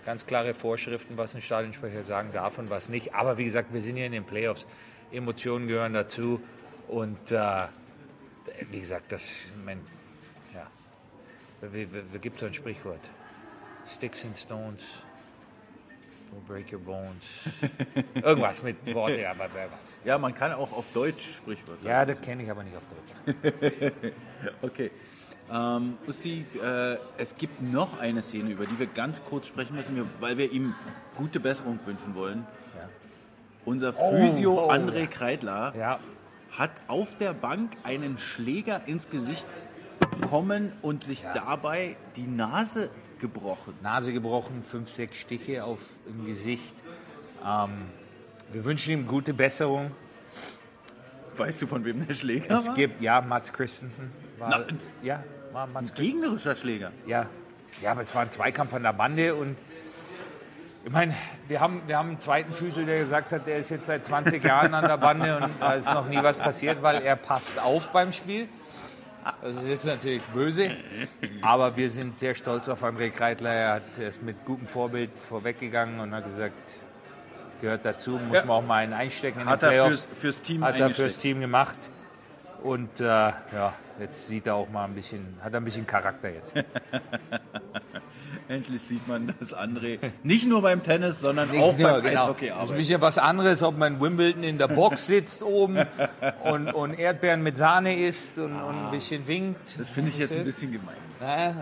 ganz 0.06 0.24
klare 0.24 0.54
Vorschriften, 0.54 1.18
was 1.18 1.34
ein 1.34 1.42
Stadionsprecher 1.42 2.04
sagen 2.04 2.30
darf 2.32 2.58
und 2.58 2.70
was 2.70 2.88
nicht. 2.88 3.12
Aber 3.14 3.38
wie 3.38 3.44
gesagt, 3.44 3.72
wir 3.74 3.80
sind 3.80 3.96
hier 3.96 4.06
in 4.06 4.12
den 4.12 4.24
Playoffs. 4.24 4.66
Emotionen 5.10 5.66
gehören 5.66 5.94
dazu. 5.94 6.40
Und 6.86 7.32
äh, 7.32 7.40
wie 8.70 8.78
gesagt, 8.80 9.10
das, 9.10 9.28
mein, 9.64 9.78
ja, 9.78 9.82
wie, 11.72 11.88
wie, 11.92 12.18
gibt 12.18 12.38
so 12.38 12.46
ein 12.46 12.54
Sprichwort? 12.54 13.00
Sticks 13.86 14.24
and 14.24 14.36
Stones 14.36 14.80
will 16.32 16.42
break 16.46 16.72
your 16.72 16.80
bones. 16.80 17.22
Irgendwas 18.14 18.62
mit 18.62 18.94
Worten, 18.94 19.20
ja, 19.20 19.30
aber 19.30 19.48
wer 19.52 19.70
weiß. 19.70 19.78
ja, 20.04 20.18
man 20.18 20.34
kann 20.34 20.52
auch 20.52 20.72
auf 20.72 20.92
Deutsch 20.92 21.36
Sprichwörter. 21.36 21.86
Ja, 21.86 22.04
das 22.04 22.20
kenne 22.20 22.42
ich 22.42 22.50
aber 22.50 22.62
nicht 22.62 22.76
auf 22.76 22.82
Deutsch. 22.88 23.92
Okay. 24.62 24.90
Ähm, 25.52 25.98
Usti, 26.08 26.46
äh, 26.62 26.96
es 27.18 27.36
gibt 27.36 27.60
noch 27.60 27.98
eine 28.00 28.22
Szene, 28.22 28.50
über 28.50 28.64
die 28.64 28.78
wir 28.78 28.86
ganz 28.86 29.22
kurz 29.24 29.46
sprechen 29.46 29.76
müssen, 29.76 30.08
weil 30.20 30.38
wir 30.38 30.50
ihm 30.50 30.74
gute 31.16 31.38
Besserung 31.38 31.78
wünschen 31.84 32.14
wollen. 32.14 32.46
Ja. 32.78 32.88
Unser 33.66 33.92
Physio 33.92 34.64
oh, 34.66 34.70
André 34.70 35.06
Kreidler 35.06 35.74
Ja, 35.76 36.00
hat 36.50 36.70
auf 36.88 37.18
der 37.18 37.34
Bank 37.34 37.72
einen 37.82 38.16
Schläger 38.16 38.86
ins 38.86 39.10
Gesicht 39.10 39.46
bekommen 40.00 40.72
und 40.82 41.04
sich 41.04 41.24
dabei 41.34 41.96
die 42.16 42.26
Nase 42.26 42.90
gebrochen. 43.20 43.74
Nase 43.82 44.12
gebrochen, 44.12 44.62
fünf, 44.62 44.90
sechs 44.90 45.16
Stiche 45.16 45.64
auf 45.64 45.80
im 46.06 46.26
Gesicht. 46.26 46.74
Ähm, 47.44 47.70
wir 48.52 48.64
wünschen 48.64 48.92
ihm 48.92 49.06
gute 49.06 49.34
Besserung. 49.34 49.90
Weißt 51.36 51.62
du, 51.62 51.66
von 51.66 51.84
wem 51.84 52.06
der 52.06 52.14
Schläger 52.14 52.58
Es 52.60 52.66
war? 52.66 52.74
gibt, 52.74 53.00
ja, 53.00 53.20
Mats 53.20 53.52
Christensen. 53.52 54.10
War, 54.38 54.50
Na, 54.50 54.76
ja, 55.02 55.24
war 55.52 55.66
Mats 55.66 55.90
Ein 55.90 55.96
gegnerischer 55.96 56.54
Schläger. 56.54 56.92
Ja. 57.06 57.26
ja, 57.82 57.90
aber 57.92 58.02
es 58.02 58.14
war 58.14 58.22
ein 58.22 58.30
Zweikampf 58.30 58.72
an 58.74 58.82
der 58.84 58.92
Bande 58.92 59.34
und 59.34 59.56
ich 60.84 60.92
meine, 60.92 61.14
wir 61.48 61.60
haben, 61.60 61.80
wir 61.86 61.96
haben 61.96 62.10
einen 62.10 62.20
zweiten 62.20 62.52
Physio, 62.52 62.84
der 62.84 63.00
gesagt 63.00 63.32
hat, 63.32 63.46
der 63.46 63.56
ist 63.56 63.70
jetzt 63.70 63.86
seit 63.86 64.04
20 64.04 64.44
Jahren 64.44 64.74
an 64.74 64.84
der 64.84 64.98
Bande 64.98 65.38
und 65.38 65.50
da 65.58 65.74
ist 65.74 65.86
noch 65.86 66.06
nie 66.08 66.22
was 66.22 66.36
passiert, 66.36 66.82
weil 66.82 67.02
er 67.02 67.16
passt 67.16 67.58
auf 67.58 67.90
beim 67.90 68.12
Spiel. 68.12 68.48
Das 69.42 69.56
ist 69.62 69.68
jetzt 69.68 69.84
natürlich 69.86 70.22
böse, 70.24 70.70
aber 71.40 71.76
wir 71.76 71.90
sind 71.90 72.18
sehr 72.18 72.34
stolz 72.34 72.68
auf 72.68 72.82
André 72.84 73.10
Kreitler. 73.10 73.50
Er 73.52 73.72
hat 73.74 73.98
ist 73.98 74.22
mit 74.22 74.44
gutem 74.44 74.66
Vorbild 74.66 75.10
vorweggegangen 75.28 75.98
und 76.00 76.12
hat 76.14 76.24
gesagt, 76.26 76.52
gehört 77.60 77.84
dazu, 77.84 78.12
muss 78.12 78.36
Ja. 78.36 78.44
man 78.44 78.56
auch 78.58 78.66
mal 78.66 78.82
einen 78.82 78.92
einstecken 78.92 79.40
in 79.40 79.46
Hat 79.46 79.62
den 79.62 79.66
er 79.68 79.70
Playoffs. 79.70 80.04
fürs, 80.04 80.20
fürs 80.20 80.42
Team 80.42 80.64
hat 80.64 80.78
er 80.78 80.90
fürs 80.90 81.18
Team 81.18 81.40
gemacht 81.40 81.76
und 82.62 83.00
äh, 83.00 83.04
ja, 83.04 83.72
Jetzt 84.00 84.26
sieht 84.26 84.46
er 84.46 84.56
auch 84.56 84.68
mal 84.70 84.84
ein 84.86 84.94
bisschen, 84.94 85.36
hat 85.42 85.52
er 85.54 85.60
ein 85.60 85.64
bisschen 85.64 85.86
Charakter 85.86 86.30
jetzt. 86.30 86.52
Endlich 88.48 88.82
sieht 88.82 89.06
man, 89.08 89.32
dass 89.38 89.54
André 89.56 89.98
nicht 90.22 90.46
nur 90.46 90.60
beim 90.62 90.82
Tennis, 90.82 91.20
sondern 91.20 91.48
auch 91.58 91.78
Ja, 91.78 91.92
beim 91.94 92.02
genau. 92.02 92.22
Eishockey 92.24 92.48
Das 92.48 92.54
ist 92.56 92.56
ein 92.56 92.58
arbeitet. 92.60 92.76
bisschen 92.76 93.00
was 93.00 93.18
anderes, 93.18 93.62
ob 93.62 93.78
man 93.78 93.94
in 93.94 94.00
Wimbledon 94.00 94.42
in 94.42 94.58
der 94.58 94.68
Box 94.68 95.06
sitzt 95.06 95.42
oben 95.42 95.78
und, 96.42 96.68
und 96.74 96.94
Erdbeeren 96.98 97.42
mit 97.42 97.56
Sahne 97.56 97.96
isst 97.96 98.36
und, 98.38 98.52
und 98.60 98.84
ein 98.86 98.90
bisschen 98.90 99.26
winkt. 99.26 99.78
Das 99.78 99.88
finde 99.88 100.10
ich 100.10 100.18
jetzt 100.18 100.36
ein 100.36 100.44
bisschen 100.44 100.72
gemein. 100.72 100.96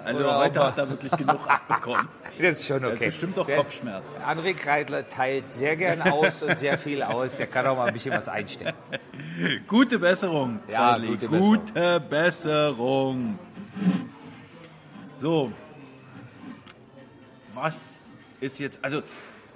Also 0.04 0.20
oder 0.20 0.38
heute 0.38 0.64
hat 0.66 0.78
er 0.78 0.88
wirklich 0.90 1.12
genug 1.12 1.46
abbekommen. 1.48 2.08
er- 2.38 2.42
das 2.50 2.58
ist 2.58 2.66
schon 2.66 2.82
Er 2.82 2.88
hat 2.88 2.96
okay. 2.96 3.06
bestimmt 3.06 3.36
doch 3.36 3.46
Der- 3.46 3.58
Kopfschmerzen. 3.58 4.16
André 4.26 4.54
Kreidler 4.54 5.08
teilt 5.08 5.52
sehr 5.52 5.76
gern 5.76 6.02
aus 6.02 6.42
und 6.42 6.58
sehr 6.58 6.78
viel 6.78 7.02
aus. 7.04 7.36
Der 7.36 7.46
kann 7.46 7.66
auch 7.66 7.76
mal 7.76 7.86
ein 7.86 7.94
bisschen 7.94 8.12
was 8.12 8.26
einstecken. 8.26 8.72
Gute 9.66 9.98
Besserung, 9.98 10.60
Ja, 10.68 10.90
Bradley. 10.92 11.08
gute 11.16 11.28
gute 11.28 12.00
Besserung. 12.00 13.38
So. 15.16 15.52
Was 17.54 18.02
ist 18.40 18.58
jetzt, 18.58 18.78
also, 18.82 19.02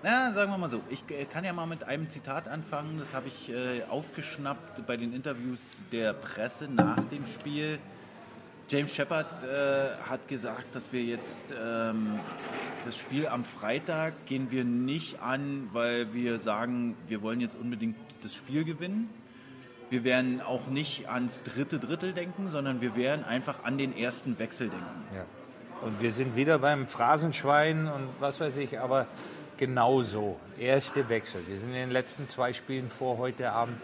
na, 0.03 0.33
sagen 0.33 0.51
wir 0.51 0.59
mal 0.59 0.71
so, 0.71 0.81
ich 0.91 1.03
kann 1.31 1.45
ja 1.45 1.53
mal 1.53 1.67
mit 1.67 1.83
einem 1.85 2.09
Zitat 2.09 2.47
anfangen, 2.49 2.99
das 2.99 3.15
habe 3.15 3.29
ich 3.29 3.51
äh, 3.51 3.83
aufgeschnappt 3.89 4.87
bei 4.87 4.97
den 4.97 5.13
Interviews 5.13 5.83
der 5.91 6.13
Presse 6.13 6.69
nach 6.69 7.01
dem 7.11 7.27
Spiel. 7.27 7.79
James 8.69 8.95
Shepard 8.95 9.27
äh, 9.45 9.97
hat 10.09 10.27
gesagt, 10.29 10.75
dass 10.75 10.93
wir 10.93 11.03
jetzt 11.03 11.45
ähm, 11.59 12.19
das 12.85 12.97
Spiel 12.99 13.29
am 13.29 13.45
Freitag 13.45 14.27
gehen 14.27 14.51
wir 14.51 14.65
nicht 14.65 15.21
an, 15.21 15.69
weil 15.73 16.13
wir 16.13 16.39
sagen, 16.41 16.97
wir 17.09 17.23
wollen 17.23 17.41
jetzt 17.41 17.57
unbedingt 17.57 17.97
das 18.23 18.35
Spiel 18.35 18.65
gewinnen. 18.65 19.09
Wir 19.89 20.03
werden 20.03 20.41
auch 20.41 20.67
nicht 20.67 21.09
ans 21.09 21.43
dritte 21.43 21.79
Drittel 21.79 22.13
denken, 22.13 22.49
sondern 22.51 22.81
wir 22.81 22.97
werden 22.97 23.25
einfach 23.25 23.65
an 23.65 23.79
den 23.79 23.97
ersten 23.97 24.39
Wechsel 24.39 24.69
denken. 24.69 25.05
Ja. 25.15 25.25
Und 25.83 26.01
wir 26.01 26.11
sind 26.11 26.35
wieder 26.35 26.59
beim 26.59 26.89
Phrasenschwein 26.89 27.87
und 27.87 28.09
was 28.19 28.41
weiß 28.41 28.57
ich, 28.57 28.81
aber 28.81 29.07
genauso. 29.57 30.41
Erste 30.59 31.09
Wechsel. 31.09 31.43
Wir 31.47 31.59
sind 31.59 31.69
in 31.69 31.77
den 31.77 31.91
letzten 31.91 32.29
zwei 32.29 32.53
Spielen 32.53 32.91
vor 32.91 33.19
heute 33.19 33.53
Abend 33.53 33.77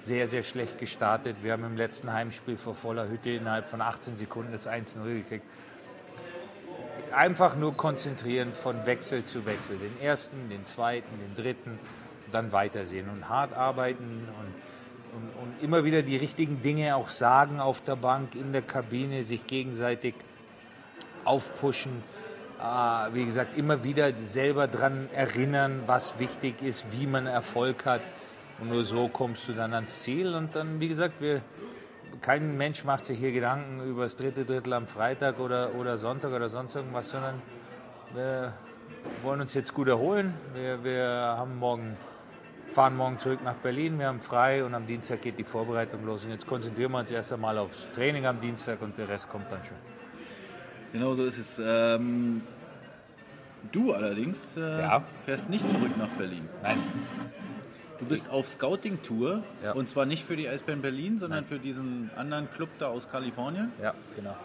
sehr, 0.00 0.28
sehr 0.28 0.42
schlecht 0.42 0.78
gestartet. 0.78 1.36
Wir 1.42 1.52
haben 1.52 1.64
im 1.64 1.76
letzten 1.76 2.12
Heimspiel 2.12 2.56
vor 2.56 2.74
voller 2.74 3.08
Hütte 3.08 3.30
innerhalb 3.30 3.68
von 3.68 3.80
18 3.80 4.16
Sekunden 4.16 4.52
das 4.52 4.66
1-0 4.66 5.02
gekriegt. 5.04 5.44
Einfach 7.12 7.56
nur 7.56 7.76
konzentrieren 7.76 8.52
von 8.52 8.86
Wechsel 8.86 9.24
zu 9.24 9.46
Wechsel. 9.46 9.76
Den 9.78 10.02
ersten, 10.02 10.48
den 10.50 10.66
zweiten, 10.66 11.08
den 11.18 11.42
dritten, 11.42 11.78
dann 12.32 12.52
weitersehen 12.52 13.08
und 13.08 13.28
hart 13.28 13.54
arbeiten 13.54 14.28
und, 14.40 14.73
und, 15.14 15.42
und 15.42 15.62
immer 15.62 15.84
wieder 15.84 16.02
die 16.02 16.16
richtigen 16.16 16.62
Dinge 16.62 16.96
auch 16.96 17.08
sagen 17.08 17.60
auf 17.60 17.82
der 17.82 17.96
Bank, 17.96 18.34
in 18.34 18.52
der 18.52 18.62
Kabine, 18.62 19.24
sich 19.24 19.46
gegenseitig 19.46 20.14
aufpushen. 21.24 22.02
Äh, 22.60 23.14
wie 23.14 23.24
gesagt, 23.24 23.56
immer 23.56 23.84
wieder 23.84 24.12
selber 24.16 24.66
daran 24.66 25.08
erinnern, 25.14 25.82
was 25.86 26.18
wichtig 26.18 26.62
ist, 26.62 26.84
wie 26.92 27.06
man 27.06 27.26
Erfolg 27.26 27.84
hat. 27.86 28.02
Und 28.58 28.70
nur 28.70 28.84
so 28.84 29.08
kommst 29.08 29.48
du 29.48 29.52
dann 29.52 29.74
ans 29.74 30.00
Ziel. 30.00 30.34
Und 30.34 30.54
dann, 30.54 30.80
wie 30.80 30.88
gesagt, 30.88 31.14
wir, 31.20 31.42
kein 32.20 32.56
Mensch 32.56 32.84
macht 32.84 33.06
sich 33.06 33.18
hier 33.18 33.32
Gedanken 33.32 33.84
über 33.84 34.04
das 34.04 34.16
dritte 34.16 34.44
Drittel 34.44 34.72
am 34.72 34.86
Freitag 34.86 35.40
oder, 35.40 35.74
oder 35.74 35.98
Sonntag 35.98 36.32
oder 36.32 36.48
sonst 36.48 36.74
irgendwas, 36.74 37.10
sondern 37.10 37.42
wir 38.14 38.52
wollen 39.22 39.40
uns 39.40 39.54
jetzt 39.54 39.74
gut 39.74 39.88
erholen. 39.88 40.34
Wir, 40.54 40.82
wir 40.84 41.06
haben 41.08 41.58
morgen, 41.58 41.96
fahren 42.68 42.96
morgen 42.96 43.18
zurück 43.18 43.40
nach 43.44 43.54
Berlin, 43.54 43.98
wir 43.98 44.06
haben 44.08 44.20
frei 44.20 44.64
und 44.64 44.74
am 44.74 44.86
Dienstag 44.86 45.22
geht 45.22 45.38
die 45.38 45.44
Vorbereitung 45.44 46.04
los. 46.04 46.24
Und 46.24 46.30
jetzt 46.30 46.46
konzentrieren 46.46 46.92
wir 46.92 46.98
uns 46.98 47.10
erst 47.10 47.32
einmal 47.32 47.56
aufs 47.58 47.88
Training 47.94 48.26
am 48.26 48.40
Dienstag 48.40 48.82
und 48.82 48.96
der 48.98 49.08
Rest 49.08 49.28
kommt 49.28 49.50
dann 49.50 49.64
schon. 49.64 49.76
Genau 50.92 51.14
so 51.14 51.24
ist 51.24 51.38
es. 51.38 51.60
Ähm, 51.64 52.42
du 53.72 53.92
allerdings 53.92 54.56
äh, 54.56 54.80
Ja. 54.80 55.02
fährst 55.24 55.48
nicht 55.50 55.68
zurück 55.70 55.96
nach 55.98 56.08
Berlin. 56.08 56.48
Nein, 56.62 56.78
Du 58.00 58.06
bist 58.06 58.28
auf 58.28 58.48
Scouting-Tour 58.48 59.42
Ja. 59.62 59.72
und 59.72 59.88
zwar 59.88 60.04
nicht 60.04 60.24
für 60.26 60.34
die 60.36 60.48
Eisbären 60.48 60.82
Berlin, 60.82 61.18
sondern 61.20 61.44
für 61.44 61.58
diesen 61.60 62.10
anderen 62.16 62.50
Club 62.52 62.68
da 62.80 62.88
aus 62.88 63.08
Kalifornien. 63.10 63.70
ja, 63.80 63.94
genau. 64.16 64.36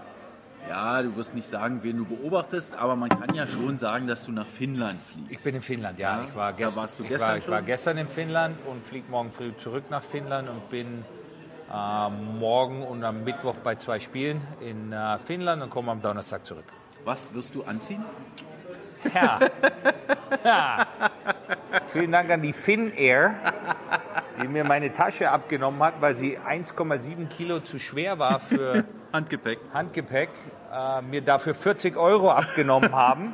Ja, 0.68 1.02
du 1.02 1.16
wirst 1.16 1.34
nicht 1.34 1.50
sagen, 1.50 1.80
wen 1.82 1.98
du 1.98 2.06
beobachtest, 2.06 2.76
aber 2.76 2.96
man 2.96 3.10
kann 3.10 3.34
ja 3.34 3.48
schon 3.48 3.80
sagen, 3.80 4.08
dass 4.08 4.26
du 4.26 4.32
nach 4.32 4.48
Finnland 4.48 5.00
fliegst. 5.12 5.32
Ich 5.32 5.40
bin 5.40 5.56
in 5.56 5.62
Finnland, 5.62 5.98
ja. 5.98 6.18
Ja, 6.18 6.26
ich 6.28 6.36
war, 6.36 6.52
da 6.52 6.58
gest 6.58 6.76
warst 6.76 7.00
du 7.00 7.04
ich 7.04 7.10
gestern 7.10 7.30
war, 7.30 7.38
ich 7.38 7.48
war 7.48 7.62
gestern 7.62 7.98
in 7.98 8.08
Finnland 8.08 8.58
und 8.66 8.86
fliege 8.86 9.10
morgen 9.10 9.32
früh 9.32 9.56
zurück 9.58 9.86
nach 9.90 10.04
Finnland 10.04 10.50
und 10.50 10.70
bin 10.70 11.04
äh, 11.72 12.10
morgen 12.10 12.84
und 12.84 13.04
am 13.04 13.24
Mittwoch 13.24 13.56
bei 13.64 13.76
zwei 13.76 14.00
Spielen 14.00 14.42
in 14.60 14.92
äh, 14.92 15.18
Finnland 15.20 15.64
und 15.64 15.70
komme 15.70 15.92
am 15.92 16.02
Donnerstag 16.02 16.46
zurück. 16.46 16.66
Was 17.06 17.34
wirst 17.34 17.56
du 17.56 17.64
anziehen? 17.64 18.04
Ja. 19.14 19.40
ja. 20.44 20.88
Vielen 21.88 22.12
Dank 22.12 22.30
an 22.30 22.42
die 22.42 22.54
Finnair, 22.54 23.36
die 24.42 24.48
mir 24.48 24.64
meine 24.64 24.94
Tasche 24.94 25.30
abgenommen 25.32 25.82
hat, 25.84 25.96
weil 26.00 26.16
sie 26.16 26.38
1,7 26.38 27.28
Kilo 27.28 27.60
zu 27.60 27.80
schwer 27.80 28.20
war 28.20 28.40
für 28.40 28.86
Handgepäck. 29.14 29.60
Handgepäck, 29.74 30.30
äh, 30.74 31.02
mir 31.02 31.22
dafür 31.22 31.54
40 31.54 31.98
Euro 31.98 32.32
abgenommen 32.32 32.94
haben 32.94 33.34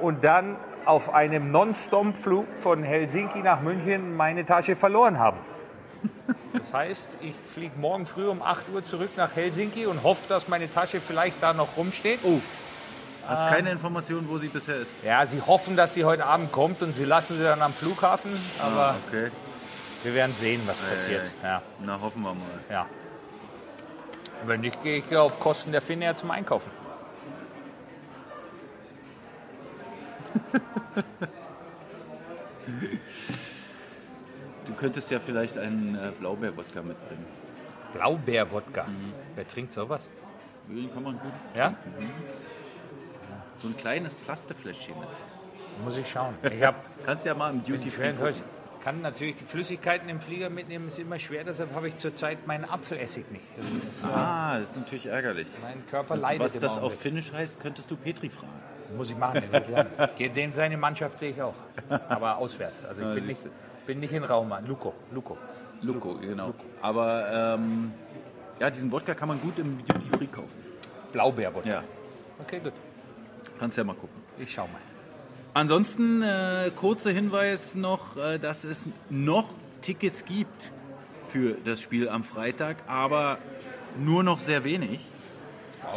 und 0.00 0.24
dann 0.24 0.56
auf 0.86 1.12
einem 1.12 1.50
Non-Stop-Flug 1.50 2.46
von 2.56 2.82
Helsinki 2.82 3.40
nach 3.40 3.60
München 3.60 4.16
meine 4.16 4.44
Tasche 4.44 4.76
verloren 4.76 5.18
haben. 5.18 5.36
Das 6.52 6.72
heißt, 6.72 7.08
ich 7.20 7.34
fliege 7.52 7.78
morgen 7.78 8.06
früh 8.06 8.26
um 8.26 8.42
8 8.42 8.70
Uhr 8.74 8.84
zurück 8.84 9.10
nach 9.16 9.34
Helsinki 9.36 9.86
und 9.86 10.02
hoffe, 10.02 10.28
dass 10.28 10.48
meine 10.48 10.72
Tasche 10.72 11.00
vielleicht 11.00 11.42
da 11.42 11.52
noch 11.52 11.76
rumsteht. 11.76 12.20
Oh, 12.22 12.40
hast 13.26 13.48
keine 13.48 13.70
Information, 13.70 14.26
wo 14.28 14.38
sie 14.38 14.48
bisher 14.48 14.76
ist. 14.76 14.90
Ja, 15.04 15.26
sie 15.26 15.40
hoffen, 15.42 15.76
dass 15.76 15.94
sie 15.94 16.04
heute 16.04 16.24
Abend 16.24 16.50
kommt 16.52 16.80
und 16.82 16.94
sie 16.94 17.04
lassen 17.04 17.36
sie 17.36 17.42
dann 17.44 17.60
am 17.60 17.72
Flughafen, 17.72 18.30
aber 18.62 18.94
Okay. 19.08 19.30
Wir 20.02 20.14
werden 20.14 20.34
sehen, 20.38 20.60
was 20.66 20.76
passiert. 20.78 21.22
ei. 21.42 21.46
Ja, 21.46 21.62
Na, 21.80 22.00
hoffen 22.00 22.22
wir 22.22 22.34
mal. 22.34 22.44
ja. 22.70 22.86
Wenn 24.46 24.62
nicht, 24.62 24.82
gehe 24.82 24.96
ich 24.98 25.16
auf 25.16 25.38
Kosten 25.38 25.70
der 25.72 25.82
Finnair 25.82 26.16
zum 26.16 26.30
Einkaufen. 26.30 26.70
Du 34.66 34.74
könntest 34.74 35.10
ja 35.10 35.18
vielleicht 35.20 35.58
einen 35.58 35.94
äh, 35.94 36.12
Blaubeer-Wodka 36.18 36.82
mitbringen. 36.82 37.26
Blaubeerwodka. 37.92 38.86
Wer 39.34 39.48
trinkt 39.48 39.72
sowas? 39.72 40.08
Den 40.68 40.92
kann 40.92 41.02
man 41.02 41.18
gut. 41.18 41.32
Ja? 41.56 41.74
So 43.60 43.68
ein 43.68 43.76
kleines 43.76 44.14
Plastefläschchen 44.14 44.94
ist. 45.02 45.84
Muss 45.84 45.96
ich 45.96 46.08
schauen. 46.08 46.34
Ich 46.42 46.62
habe 46.62 46.78
Kannst 47.04 47.24
ja 47.24 47.34
mal 47.34 47.50
im 47.50 47.64
Duty 47.64 47.90
Free. 47.90 48.12
Kann 48.82 49.02
natürlich 49.02 49.36
die 49.36 49.44
Flüssigkeiten 49.44 50.08
im 50.08 50.20
Flieger 50.20 50.50
mitnehmen, 50.50 50.88
ist 50.88 50.98
immer 50.98 51.18
schwer, 51.18 51.44
deshalb 51.44 51.74
habe 51.74 51.88
ich 51.88 51.96
zurzeit 51.98 52.46
meinen 52.46 52.64
Apfelessig 52.64 53.24
nicht. 53.30 53.44
Das 53.56 53.66
ist, 53.84 54.04
äh, 54.04 54.06
Ah, 54.08 54.58
das 54.58 54.70
ist 54.70 54.76
natürlich 54.76 55.06
ärgerlich. 55.06 55.48
mein 55.62 55.86
Körper 55.86 56.16
leidet 56.16 56.40
Was 56.40 56.58
das 56.58 56.78
auf. 56.78 56.98
Finnisch 56.98 57.32
heißt, 57.32 57.60
könntest 57.60 57.90
du 57.90 57.96
Petri 57.96 58.30
fragen. 58.30 58.48
Muss 58.96 59.10
ich 59.10 59.16
machen. 59.16 59.42
den 60.18 60.32
dem 60.34 60.52
seine 60.52 60.76
Mannschaft 60.76 61.18
sehe 61.20 61.30
ich 61.30 61.40
auch. 61.40 61.54
Aber 62.08 62.38
auswärts. 62.38 62.84
Also 62.84 63.02
ich 63.02 63.08
Ja, 63.08 63.14
bin, 63.14 63.26
nicht, 63.26 63.40
bin 63.86 64.00
nicht 64.00 64.12
in 64.12 64.24
Rauma. 64.24 64.58
Luko. 64.60 64.94
Luko. 65.12 65.38
Loco, 65.82 66.14
genau. 66.16 66.52
Aber 66.82 67.54
ähm, 67.58 67.92
ja, 68.58 68.68
diesen 68.68 68.90
Wodka 68.90 69.14
kann 69.14 69.28
man 69.28 69.40
gut 69.40 69.58
im 69.60 69.78
Duty 69.84 70.08
Free 70.16 70.26
kaufen. 70.26 70.58
Blaubeerwodka. 71.12 71.68
Ja, 71.68 71.84
Okay, 72.40 72.58
gut. 72.60 72.72
kannst 73.58 73.78
ja 73.78 73.84
mal 73.84 73.94
gucken. 73.94 74.20
Ich 74.38 74.52
schau 74.52 74.62
mal. 74.66 74.80
Ansonsten 75.52 76.22
äh, 76.22 76.70
kurzer 76.76 77.10
Hinweis 77.10 77.74
noch, 77.74 78.16
äh, 78.16 78.38
dass 78.38 78.62
es 78.64 78.88
noch 79.08 79.46
Tickets 79.82 80.24
gibt 80.24 80.70
für 81.32 81.56
das 81.64 81.80
Spiel 81.80 82.08
am 82.08 82.22
Freitag, 82.22 82.76
aber 82.86 83.38
nur 83.98 84.22
noch 84.22 84.38
sehr 84.38 84.62
wenig. 84.62 85.00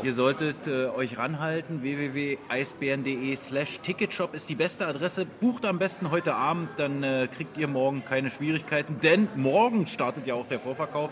Ihr 0.01 0.13
solltet 0.13 0.65
äh, 0.65 0.87
euch 0.87 1.19
ranhalten. 1.19 1.83
www.eisbären.de 1.83 3.35
slash 3.35 3.79
Ticketshop 3.81 4.33
ist 4.33 4.49
die 4.49 4.55
beste 4.55 4.87
Adresse. 4.87 5.25
Bucht 5.25 5.65
am 5.65 5.77
besten 5.77 6.09
heute 6.09 6.33
Abend, 6.33 6.69
dann 6.77 7.03
äh, 7.03 7.27
kriegt 7.27 7.55
ihr 7.57 7.67
morgen 7.67 8.03
keine 8.03 8.31
Schwierigkeiten. 8.31 9.01
Denn 9.01 9.27
morgen 9.35 9.85
startet 9.85 10.25
ja 10.25 10.33
auch 10.33 10.47
der 10.47 10.59
Vorverkauf 10.59 11.11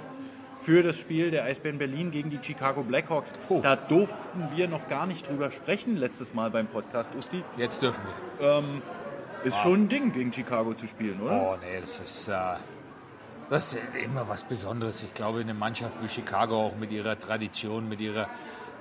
für 0.62 0.84
das 0.84 0.98
Spiel 0.98 1.32
der 1.32 1.44
Eisbären 1.44 1.78
Berlin 1.78 2.12
gegen 2.12 2.30
die 2.30 2.40
Chicago 2.42 2.84
Blackhawks. 2.84 3.34
Da 3.64 3.76
durften 3.76 4.50
wir 4.56 4.68
noch 4.68 4.88
gar 4.88 5.08
nicht 5.08 5.28
drüber 5.28 5.52
sprechen 5.52 5.98
letztes 5.98 6.34
Mal 6.34 6.52
beim 6.52 6.68
Podcast, 6.68 7.14
Usti. 7.16 7.44
Jetzt 7.58 7.82
dürfen 7.82 8.02
wir. 8.40 8.62
Ist 9.44 9.58
schon 9.58 9.84
ein 9.84 9.90
Ding, 9.90 10.14
gegen 10.14 10.32
Chicago 10.32 10.76
zu 10.76 10.86
spielen, 10.86 11.20
oder? 11.20 11.42
Oh 11.42 11.58
nee, 11.60 11.82
das 11.82 12.00
ist, 12.00 12.28
äh, 12.28 12.58
das 13.50 13.74
ist 13.74 13.82
immer 14.06 14.30
was 14.30 14.44
Besonderes. 14.44 15.02
Ich 15.02 15.16
glaube, 15.16 15.40
eine 15.40 15.56
Mannschaft 15.56 15.98
wie 16.04 16.10
Chicago 16.10 16.68
auch 16.68 16.76
mit 16.76 16.92
ihrer 16.92 17.20
Tradition, 17.20 17.90
mit 17.90 18.00
ihrer 18.00 18.30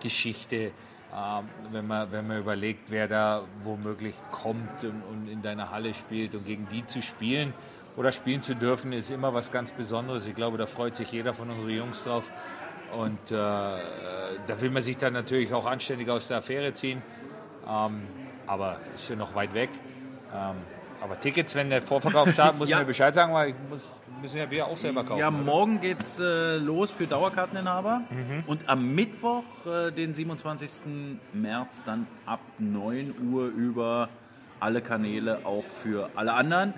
Geschichte, 0.03 0.73
ähm, 1.14 1.49
wenn, 1.73 1.87
man, 1.87 2.12
wenn 2.12 2.27
man 2.27 2.38
überlegt, 2.38 2.90
wer 2.90 3.09
da 3.09 3.45
womöglich 3.62 4.14
kommt 4.31 4.85
und, 4.85 5.03
und 5.11 5.29
in 5.29 5.40
deiner 5.40 5.71
Halle 5.71 5.95
spielt 5.95 6.35
und 6.35 6.45
gegen 6.45 6.69
die 6.71 6.85
zu 6.85 7.01
spielen 7.01 7.55
oder 7.96 8.12
spielen 8.12 8.42
zu 8.42 8.55
dürfen, 8.55 8.92
ist 8.92 9.11
immer 9.11 9.35
was 9.35 9.50
ganz 9.53 9.72
Besonderes. 9.72 10.26
Ich 10.26 10.35
glaube, 10.35 10.59
da 10.59 10.66
freut 10.66 10.96
sich 10.96 11.11
jeder 11.12 11.35
von 11.35 11.50
unseren 11.50 11.70
Jungs 11.70 12.03
drauf. 12.05 12.24
Und 12.98 13.31
äh, 13.31 13.35
da 13.35 14.61
will 14.61 14.70
man 14.70 14.83
sich 14.83 14.96
dann 14.96 15.12
natürlich 15.12 15.53
auch 15.53 15.66
anständig 15.66 16.09
aus 16.09 16.29
der 16.29 16.38
Affäre 16.38 16.74
ziehen. 16.74 17.03
Ähm, 17.68 18.03
aber 18.46 18.79
ist 18.94 19.09
ja 19.09 19.16
noch 19.16 19.35
weit 19.35 19.55
weg. 19.55 19.70
Ähm, 20.35 20.57
aber 21.03 21.18
Tickets, 21.20 21.55
wenn 21.55 21.70
der 21.70 21.83
Vorverkauf 21.83 22.31
startet, 22.33 22.59
muss 22.59 22.68
Ja. 22.68 22.79
mir 22.81 22.85
Bescheid 22.85 23.14
sagen, 23.14 23.33
weil 23.33 23.50
ich 23.50 23.55
muss, 23.68 23.88
müssen 24.20 24.38
ja 24.38 24.50
wir 24.50 24.66
auch 24.66 24.76
selber 24.76 25.05
kaufen. 25.05 25.20
Ja, 25.20 25.31
morgen 25.31 25.81
geht's 25.81 26.18
äh, 26.20 26.57
los 26.57 26.90
für 26.90 27.07
Dauerkarteninhaber. 27.07 28.03
Und 28.46 28.68
am 28.68 28.94
Mittwoch, 28.94 29.44
äh, 29.66 29.92
den 29.92 30.12
27. 30.14 30.70
März, 31.33 31.85
dann 31.85 32.07
ab 32.26 32.40
9 32.59 33.14
Uhr 33.33 33.46
über 33.48 34.09
alle 34.59 34.83
Kanäle 34.83 35.40
auch 35.44 35.64
für 35.64 36.11
alle 36.16 36.35
anderen. 36.35 36.74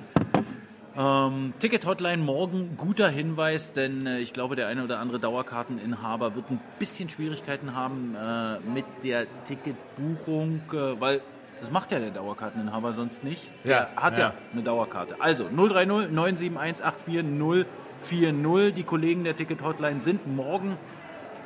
Ähm, 0.97 1.55
Ticket-Hotline 1.59 2.23
morgen, 2.23 2.77
guter 2.77 3.09
Hinweis, 3.09 3.73
denn 3.73 4.07
äh, 4.07 4.19
ich 4.19 4.35
glaube, 4.35 4.57
der 4.57 4.67
eine 4.69 4.85
oder 4.85 4.99
andere 4.99 5.19
Dauerkarteninhaber 5.19 6.35
wird 6.35 6.51
ein 6.51 6.61
bisschen 6.79 7.09
Schwierigkeiten 7.09 7.75
haben 7.75 8.15
äh, 8.15 8.59
mit 8.75 8.85
der 9.03 9.27
Ticketbuchung, 9.45 10.61
äh, 10.73 11.01
weil 11.01 11.23
das 11.61 11.71
macht 11.71 11.93
ja 11.93 11.99
der 11.99 12.11
Dauerkarteninhaber 12.11 12.93
sonst 12.93 13.25
nicht. 13.25 13.51
Ja, 13.65 13.89
Der 13.95 13.97
hat 13.97 14.19
ja. 14.19 14.25
ja. 14.25 14.35
eine 14.53 14.63
Dauerkarte. 14.63 15.17
Also 15.21 15.45
030 15.45 16.11
971 16.11 16.85
84 17.07 17.67
040. 17.99 18.75
Die 18.75 18.83
Kollegen 18.83 19.25
der 19.25 19.37
Ticket-Hotline 19.37 20.01
sind 20.01 20.27
morgen 20.27 20.77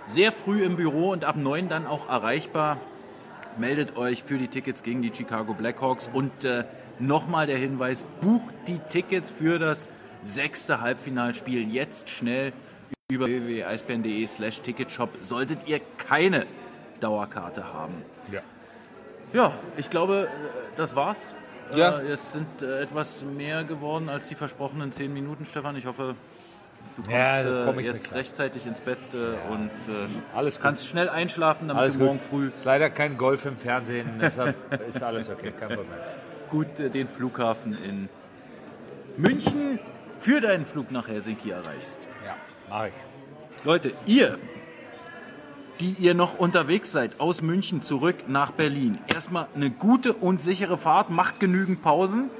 sehr 0.06 0.32
früh 0.32 0.64
im 0.64 0.76
Büro 0.76 1.11
und 1.11 1.24
ab 1.24 1.37
9 1.37 1.68
dann 1.68 1.87
auch 1.87 2.09
erreichbar. 2.09 2.78
Meldet 3.59 3.96
euch 3.96 4.22
für 4.22 4.38
die 4.38 4.48
Tickets 4.48 4.82
gegen 4.82 5.02
die 5.02 5.12
Chicago 5.14 5.54
Blackhawks 5.54 6.11
und 6.12 6.44
äh, 6.44 6.64
nochmal 6.98 7.46
der 7.46 7.59
Hinweis, 7.59 8.04
bucht 8.20 8.54
die 8.66 8.78
Tickets 8.90 9.30
für 9.30 9.59
das 9.59 9.88
sechste 10.22 10.80
Halbfinalspiel 10.80 11.72
jetzt 11.72 12.11
schnell 12.11 12.52
über 13.09 13.26
www.eisbären.de 13.26 14.26
slash 14.26 14.61
Ticketshop, 14.62 15.11
solltet 15.20 15.68
ihr 15.68 15.80
keine 16.09 16.46
Dauerkarte 17.00 17.72
haben. 17.72 17.94
Ja. 18.32 18.40
Ja, 19.32 19.52
ich 19.76 19.90
glaube, 19.90 20.28
äh, 20.28 20.76
das 20.76 20.96
war's. 20.96 21.35
Ja. 21.74 21.98
Äh, 22.00 22.09
Es 22.12 22.32
sind 22.32 22.62
äh, 22.62 22.80
etwas 22.82 23.22
mehr 23.22 23.64
geworden 23.64 24.09
als 24.09 24.28
die 24.28 24.35
versprochenen 24.35 24.92
10 24.92 25.12
Minuten, 25.12 25.46
Stefan. 25.46 25.76
Ich 25.76 25.87
hoffe, 25.87 26.14
du 26.96 27.02
kommst 27.02 27.11
Ja, 27.12 27.64
komm 27.64 27.78
jetzt 27.80 28.12
rechtzeitig 28.14 28.66
ins 28.66 28.80
Bett 28.80 28.98
äh, 29.14 29.52
und 29.52 29.70
Alles 30.35 30.56
gut. 30.56 30.62
kannst 30.62 30.88
schnell 30.88 31.09
einschlafen, 31.09 31.68
damit 31.68 31.80
Alles 31.82 31.92
du 31.94 31.98
gut. 32.00 32.06
morgen 32.09 32.20
früh 32.20 32.48
Ist 32.48 32.64
leider 32.64 32.88
kein 32.90 33.16
Golf 33.18 33.44
im 33.46 33.56
Fernsehen, 33.56 34.09
deshalb 34.20 34.56
ist 34.88 35.02
alles 35.02 35.28
okay, 35.28 35.52
kein 35.59 35.68
Problem. 35.68 35.87
Gut 36.50 36.80
äh, 36.80 36.90
den 36.90 37.09
Flughafen 37.09 37.76
in 37.82 38.09
München 39.16 39.78
für 40.18 40.40
deinen 40.40 40.66
Flug 40.66 40.90
nach 40.90 41.09
Helsinki 41.09 41.50
erreichst. 41.50 42.06
Ja, 42.24 42.37
mach 42.68 42.87
ich. 42.87 42.92
Leute, 43.64 43.92
ihr, 44.06 44.38
die 45.80 45.96
ihr 45.98 46.14
noch 46.14 46.38
unterwegs 46.38 46.92
seid, 46.92 47.20
aus 47.20 47.42
München 47.42 47.82
zurück 47.82 48.28
nach 48.28 48.52
Berlin, 48.52 48.98
erstmal 49.12 49.46
eine 49.54 49.70
gute 49.70 50.12
und 50.12 50.40
sichere 50.40 50.78
Fahrt, 50.78 51.11
macht 51.11 51.40
genügend 51.40 51.82
Pausen. 51.82 52.30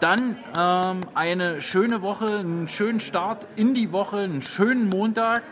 Dann 0.00 0.36
ähm, 0.56 1.00
eine 1.14 1.62
schöne 1.62 2.02
Woche, 2.02 2.38
einen 2.38 2.68
schönen 2.68 3.00
Start 3.00 3.46
in 3.56 3.74
die 3.74 3.92
Woche, 3.92 4.18
einen 4.18 4.42
schönen 4.42 4.88
Montag. 4.88 5.42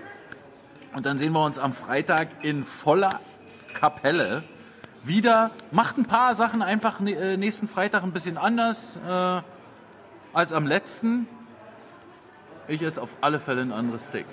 Und 0.94 1.06
dann 1.06 1.16
sehen 1.16 1.32
wir 1.32 1.44
uns 1.44 1.58
am 1.58 1.72
Freitag 1.72 2.28
in 2.42 2.64
voller 2.64 3.20
Kapelle 3.72 4.42
wieder. 5.06 5.50
Macht 5.70 5.98
ein 5.98 6.04
paar 6.06 6.34
Sachen 6.34 6.62
einfach 6.62 7.00
ne- 7.00 7.12
äh, 7.14 7.36
nächsten 7.36 7.68
Freitag 7.68 8.02
ein 8.02 8.12
bisschen 8.12 8.38
anders 8.38 8.96
äh, 9.08 9.40
als 10.32 10.52
am 10.52 10.66
letzten. 10.66 11.26
Ich 12.68 12.82
esse 12.82 13.00
auf 13.02 13.16
alle 13.20 13.40
Fälle 13.40 13.62
ein 13.62 13.72
anderes 13.72 14.06
Steak. 14.06 14.26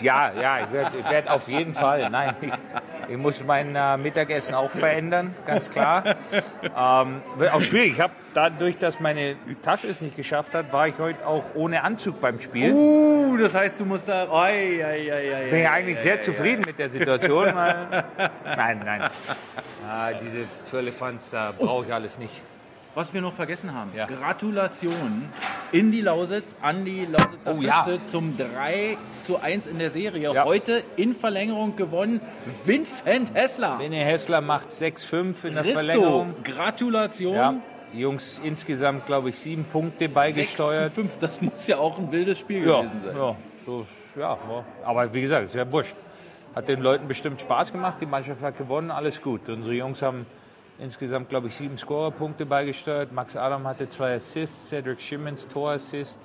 Ja, 0.00 0.32
ja, 0.32 0.60
ich 0.60 0.72
werde 0.72 1.10
werd 1.10 1.28
auf 1.28 1.48
jeden 1.48 1.74
Fall. 1.74 2.08
Nein, 2.10 2.34
ich, 2.40 2.52
ich 3.08 3.16
muss 3.16 3.42
mein 3.44 3.74
äh, 3.74 3.96
Mittagessen 3.96 4.54
auch 4.54 4.70
verändern, 4.70 5.34
ganz 5.46 5.70
klar. 5.70 6.16
Ähm, 6.76 7.22
wird 7.36 7.52
auch 7.52 7.62
schwierig. 7.62 7.92
Ich 7.92 8.00
habe 8.00 8.12
dadurch, 8.34 8.78
dass 8.78 9.00
meine 9.00 9.36
Tasche 9.62 9.88
es 9.88 10.00
nicht 10.00 10.16
geschafft 10.16 10.54
hat, 10.54 10.72
war 10.72 10.88
ich 10.88 10.98
heute 10.98 11.26
auch 11.26 11.44
ohne 11.54 11.82
Anzug 11.82 12.20
beim 12.20 12.40
Spiel. 12.40 12.72
Uh, 12.72 13.36
das 13.36 13.54
heißt, 13.54 13.80
du 13.80 13.84
musst 13.84 14.08
da. 14.08 14.28
Oi, 14.30 14.84
oi, 14.84 15.12
oi, 15.12 15.50
Bin 15.50 15.60
ja 15.60 15.72
eigentlich 15.72 15.98
sehr 16.00 16.20
zufrieden 16.20 16.62
mit 16.66 16.78
der 16.78 16.90
Situation. 16.90 17.46
Nein, 17.54 18.82
nein. 18.84 19.02
Ah, 19.88 20.10
diese 20.12 20.44
Firlefanz, 20.64 21.30
da 21.30 21.52
brauche 21.56 21.86
ich 21.86 21.92
alles 21.92 22.18
nicht. 22.18 22.34
Was 22.94 23.12
wir 23.12 23.20
noch 23.20 23.32
vergessen 23.32 23.74
haben. 23.74 23.90
Ja. 23.94 24.06
Gratulation 24.06 25.28
in 25.72 25.90
die 25.90 26.00
Lausitz, 26.00 26.54
an 26.62 26.84
die 26.84 27.06
Lausitzer 27.06 27.56
Oh 27.56 27.60
ja. 27.60 27.84
Zum 28.04 28.36
3 28.36 28.96
zu 29.22 29.40
1 29.40 29.66
in 29.66 29.80
der 29.80 29.90
Serie. 29.90 30.32
Ja. 30.32 30.44
Heute 30.44 30.84
in 30.94 31.12
Verlängerung 31.14 31.74
gewonnen 31.74 32.20
Vincent 32.64 33.34
Hessler. 33.34 33.78
René 33.80 34.04
Hessler 34.04 34.40
macht 34.40 34.70
6-5 34.70 35.44
in 35.44 35.54
der 35.54 35.64
Risto, 35.64 35.78
Verlängerung. 35.80 36.34
Gratulation. 36.44 37.34
Ja, 37.34 37.54
die 37.92 38.00
Jungs 38.00 38.40
insgesamt, 38.44 39.06
glaube 39.06 39.30
ich, 39.30 39.38
sieben 39.40 39.64
Punkte 39.64 40.04
6 40.04 40.14
beigesteuert. 40.14 40.94
zu 40.94 41.00
5, 41.00 41.18
das 41.18 41.40
muss 41.40 41.66
ja 41.66 41.78
auch 41.78 41.98
ein 41.98 42.12
wildes 42.12 42.38
Spiel 42.38 42.62
gewesen 42.62 43.00
sein. 43.04 43.16
ja, 43.16 43.36
so, 43.66 43.86
ja. 44.16 44.38
aber 44.84 45.12
wie 45.12 45.22
gesagt, 45.22 45.46
ist 45.46 45.54
ja 45.56 45.70
wurscht. 45.70 45.94
Hat 46.54 46.68
den 46.68 46.80
Leuten 46.80 47.08
bestimmt 47.08 47.40
Spaß 47.40 47.72
gemacht, 47.72 47.96
die 48.00 48.06
Mannschaft 48.06 48.40
hat 48.40 48.56
gewonnen, 48.56 48.92
alles 48.92 49.20
gut. 49.20 49.48
Unsere 49.48 49.74
Jungs 49.74 50.00
haben 50.02 50.26
insgesamt, 50.78 51.28
glaube 51.28 51.48
ich, 51.48 51.56
sieben 51.56 51.78
Scorerpunkte 51.78 52.46
beigesteuert. 52.46 53.12
Max 53.12 53.36
Adam 53.36 53.66
hatte 53.66 53.88
zwei 53.88 54.14
Assists, 54.14 54.68
Cedric 54.68 55.00
Schimmens 55.00 55.46
Torassist, 55.52 56.18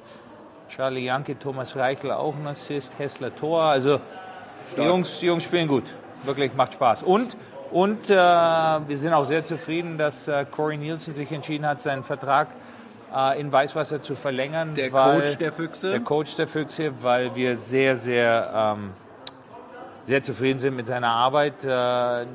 Charlie 0.70 1.06
Janke, 1.06 1.38
Thomas 1.38 1.76
Reichel 1.76 2.12
auch 2.12 2.36
ein 2.36 2.48
Assist, 2.48 2.92
Hessler 2.98 3.36
Tor. 3.36 3.64
Also 3.64 4.00
die 4.78 4.82
Jungs, 4.82 5.20
die 5.20 5.28
Jungs 5.28 5.44
spielen 5.44 5.68
gut, 5.68 5.86
wirklich 6.24 6.54
macht 6.56 6.74
Spaß. 6.74 7.04
Und, 7.04 7.36
und 7.72 8.10
äh, 8.10 8.14
wir 8.14 8.98
sind 8.98 9.14
auch 9.14 9.28
sehr 9.28 9.44
zufrieden, 9.44 9.98
dass 9.98 10.28
äh, 10.28 10.46
Corey 10.50 10.78
Nielsen 10.78 11.14
sich 11.16 11.32
entschieden 11.32 11.66
hat, 11.68 11.82
seinen 11.84 12.04
Vertrag 12.04 12.48
äh, 13.16 13.40
in 13.40 13.52
Weißwasser 13.52 14.02
zu 14.02 14.16
verlängern. 14.16 14.76
Der 14.76 14.92
weil- 14.94 15.22
Coach 15.22 15.38
der 15.38 15.52
Füchse. 15.52 15.92
der 15.92 16.00
Coach 16.02 16.36
der 16.36 16.48
Füchse, 16.48 16.92
weil 17.02 17.36
wir 17.36 17.58
sehr, 17.58 17.98
sehr, 17.98 18.76
ähm, 18.78 18.92
sehr 20.06 20.24
zufrieden 20.24 20.60
sind 20.60 20.76
mit 20.76 20.88
seiner 20.88 21.10
Arbeit. 21.10 21.64
Äh, 21.64 22.26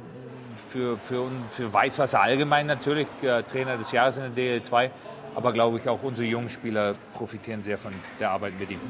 für, 0.74 0.98
für, 0.98 1.26
für 1.56 1.72
Weißwasser 1.72 2.20
allgemein 2.20 2.66
natürlich, 2.66 3.06
äh, 3.22 3.44
Trainer 3.44 3.76
des 3.76 3.92
Jahres 3.92 4.16
in 4.16 4.34
der 4.34 4.60
DL2. 4.60 4.90
Aber 5.36 5.52
glaube 5.52 5.78
ich, 5.78 5.88
auch 5.88 6.02
unsere 6.02 6.26
jungen 6.26 6.50
Spieler 6.50 6.94
profitieren 7.14 7.62
sehr 7.62 7.78
von 7.78 7.92
der 8.20 8.30
Arbeit 8.32 8.58
mit 8.58 8.70
ihm. 8.70 8.80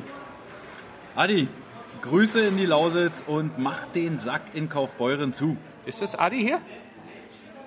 Adi, 1.15 1.47
Grüße 2.03 2.41
in 2.47 2.57
die 2.57 2.67
Lausitz 2.67 3.23
und 3.27 3.59
mach 3.59 3.87
den 3.95 4.19
Sack 4.19 4.43
in 4.55 4.69
Kaufbeuren 4.69 5.33
zu. 5.35 5.57
Ist 5.87 6.01
das 6.01 6.19
Adi 6.19 6.41
hier? 6.41 6.59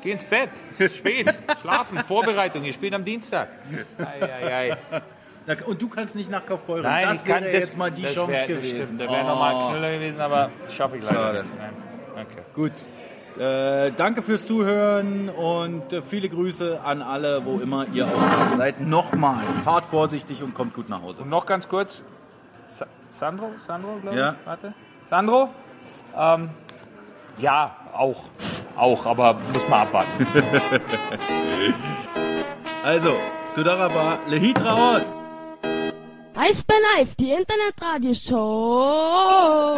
Geh 0.04 0.12
ins 0.12 0.24
Bett. 0.24 0.50
Es 0.74 0.80
ist 0.82 0.98
spät. 0.98 1.34
Schlafen, 1.62 2.00
Vorbereitung. 2.00 2.64
Ihr 2.64 2.74
spielt 2.74 2.94
am 2.94 3.06
Dienstag. 3.06 3.50
Ei, 3.98 4.22
ei, 4.24 4.54
ei. 4.72 4.78
Da- 5.48 5.66
Und 5.66 5.82
du 5.82 5.90
kannst 5.90 6.16
nicht 6.16 6.30
nach 6.30 6.46
Kaufbeuren. 6.46 6.84
Nein, 6.84 7.08
das 7.10 7.18
ich 7.20 7.24
kann 7.26 7.44
wäre 7.44 7.54
das, 7.54 7.62
jetzt 7.70 7.78
mal 7.78 7.90
die 7.92 8.04
Chance 8.04 8.32
wär, 8.32 8.48
gewesen. 8.48 8.78
Das 8.78 8.86
stimmt, 8.86 9.02
da 9.02 9.06
wäre 9.10 9.24
Oh. 9.24 9.28
nochmal 9.28 9.70
Knüller 9.72 9.94
gewesen, 9.94 10.20
aber 10.22 10.52
schaffe 10.76 10.98
ich 10.98 11.04
leider 11.04 11.18
Schade. 11.20 11.44
nicht. 11.44 11.58
Nein. 11.58 12.26
Okay. 12.26 12.42
Gut. 12.54 12.72
Äh, 13.40 13.92
danke 13.96 14.24
fürs 14.24 14.48
Zuhören 14.48 15.30
und 15.30 15.94
äh, 15.94 16.02
viele 16.02 16.28
Grüße 16.28 16.80
an 16.84 17.04
alle, 17.04 17.46
wo 17.46 17.60
immer 17.60 17.86
ihr 17.94 18.08
auch 18.08 18.58
seid. 18.58 18.82
Nochmal, 18.82 19.44
fahrt 19.64 19.86
vorsichtig 19.86 20.42
und 20.42 20.56
kommt 20.56 20.74
gut 20.74 20.90
nach 20.90 21.04
Hause. 21.04 21.22
Und 21.22 21.30
noch 21.30 21.46
ganz 21.46 21.68
kurz, 21.68 22.04
Sa 22.66 22.88
Sandro, 23.10 23.52
Sandro, 23.58 23.98
glaube 24.02 24.18
Ja. 24.18 24.32
ich. 24.32 24.38
Warte. 24.46 24.74
Sandro? 25.04 25.50
Ähm, 26.18 26.50
ja, 27.38 27.76
auch. 27.94 28.24
Auch, 28.76 29.06
aber 29.06 29.36
muss 29.54 29.68
man 29.70 29.82
abwarten. 29.82 30.28
Also, 32.84 33.14
Tudaraba, 33.54 34.18
Lehitraot. 34.30 35.04
Eisbär 36.36 36.78
Live, 36.96 37.16
die 37.16 37.32
Internetradioshow. 37.32 39.78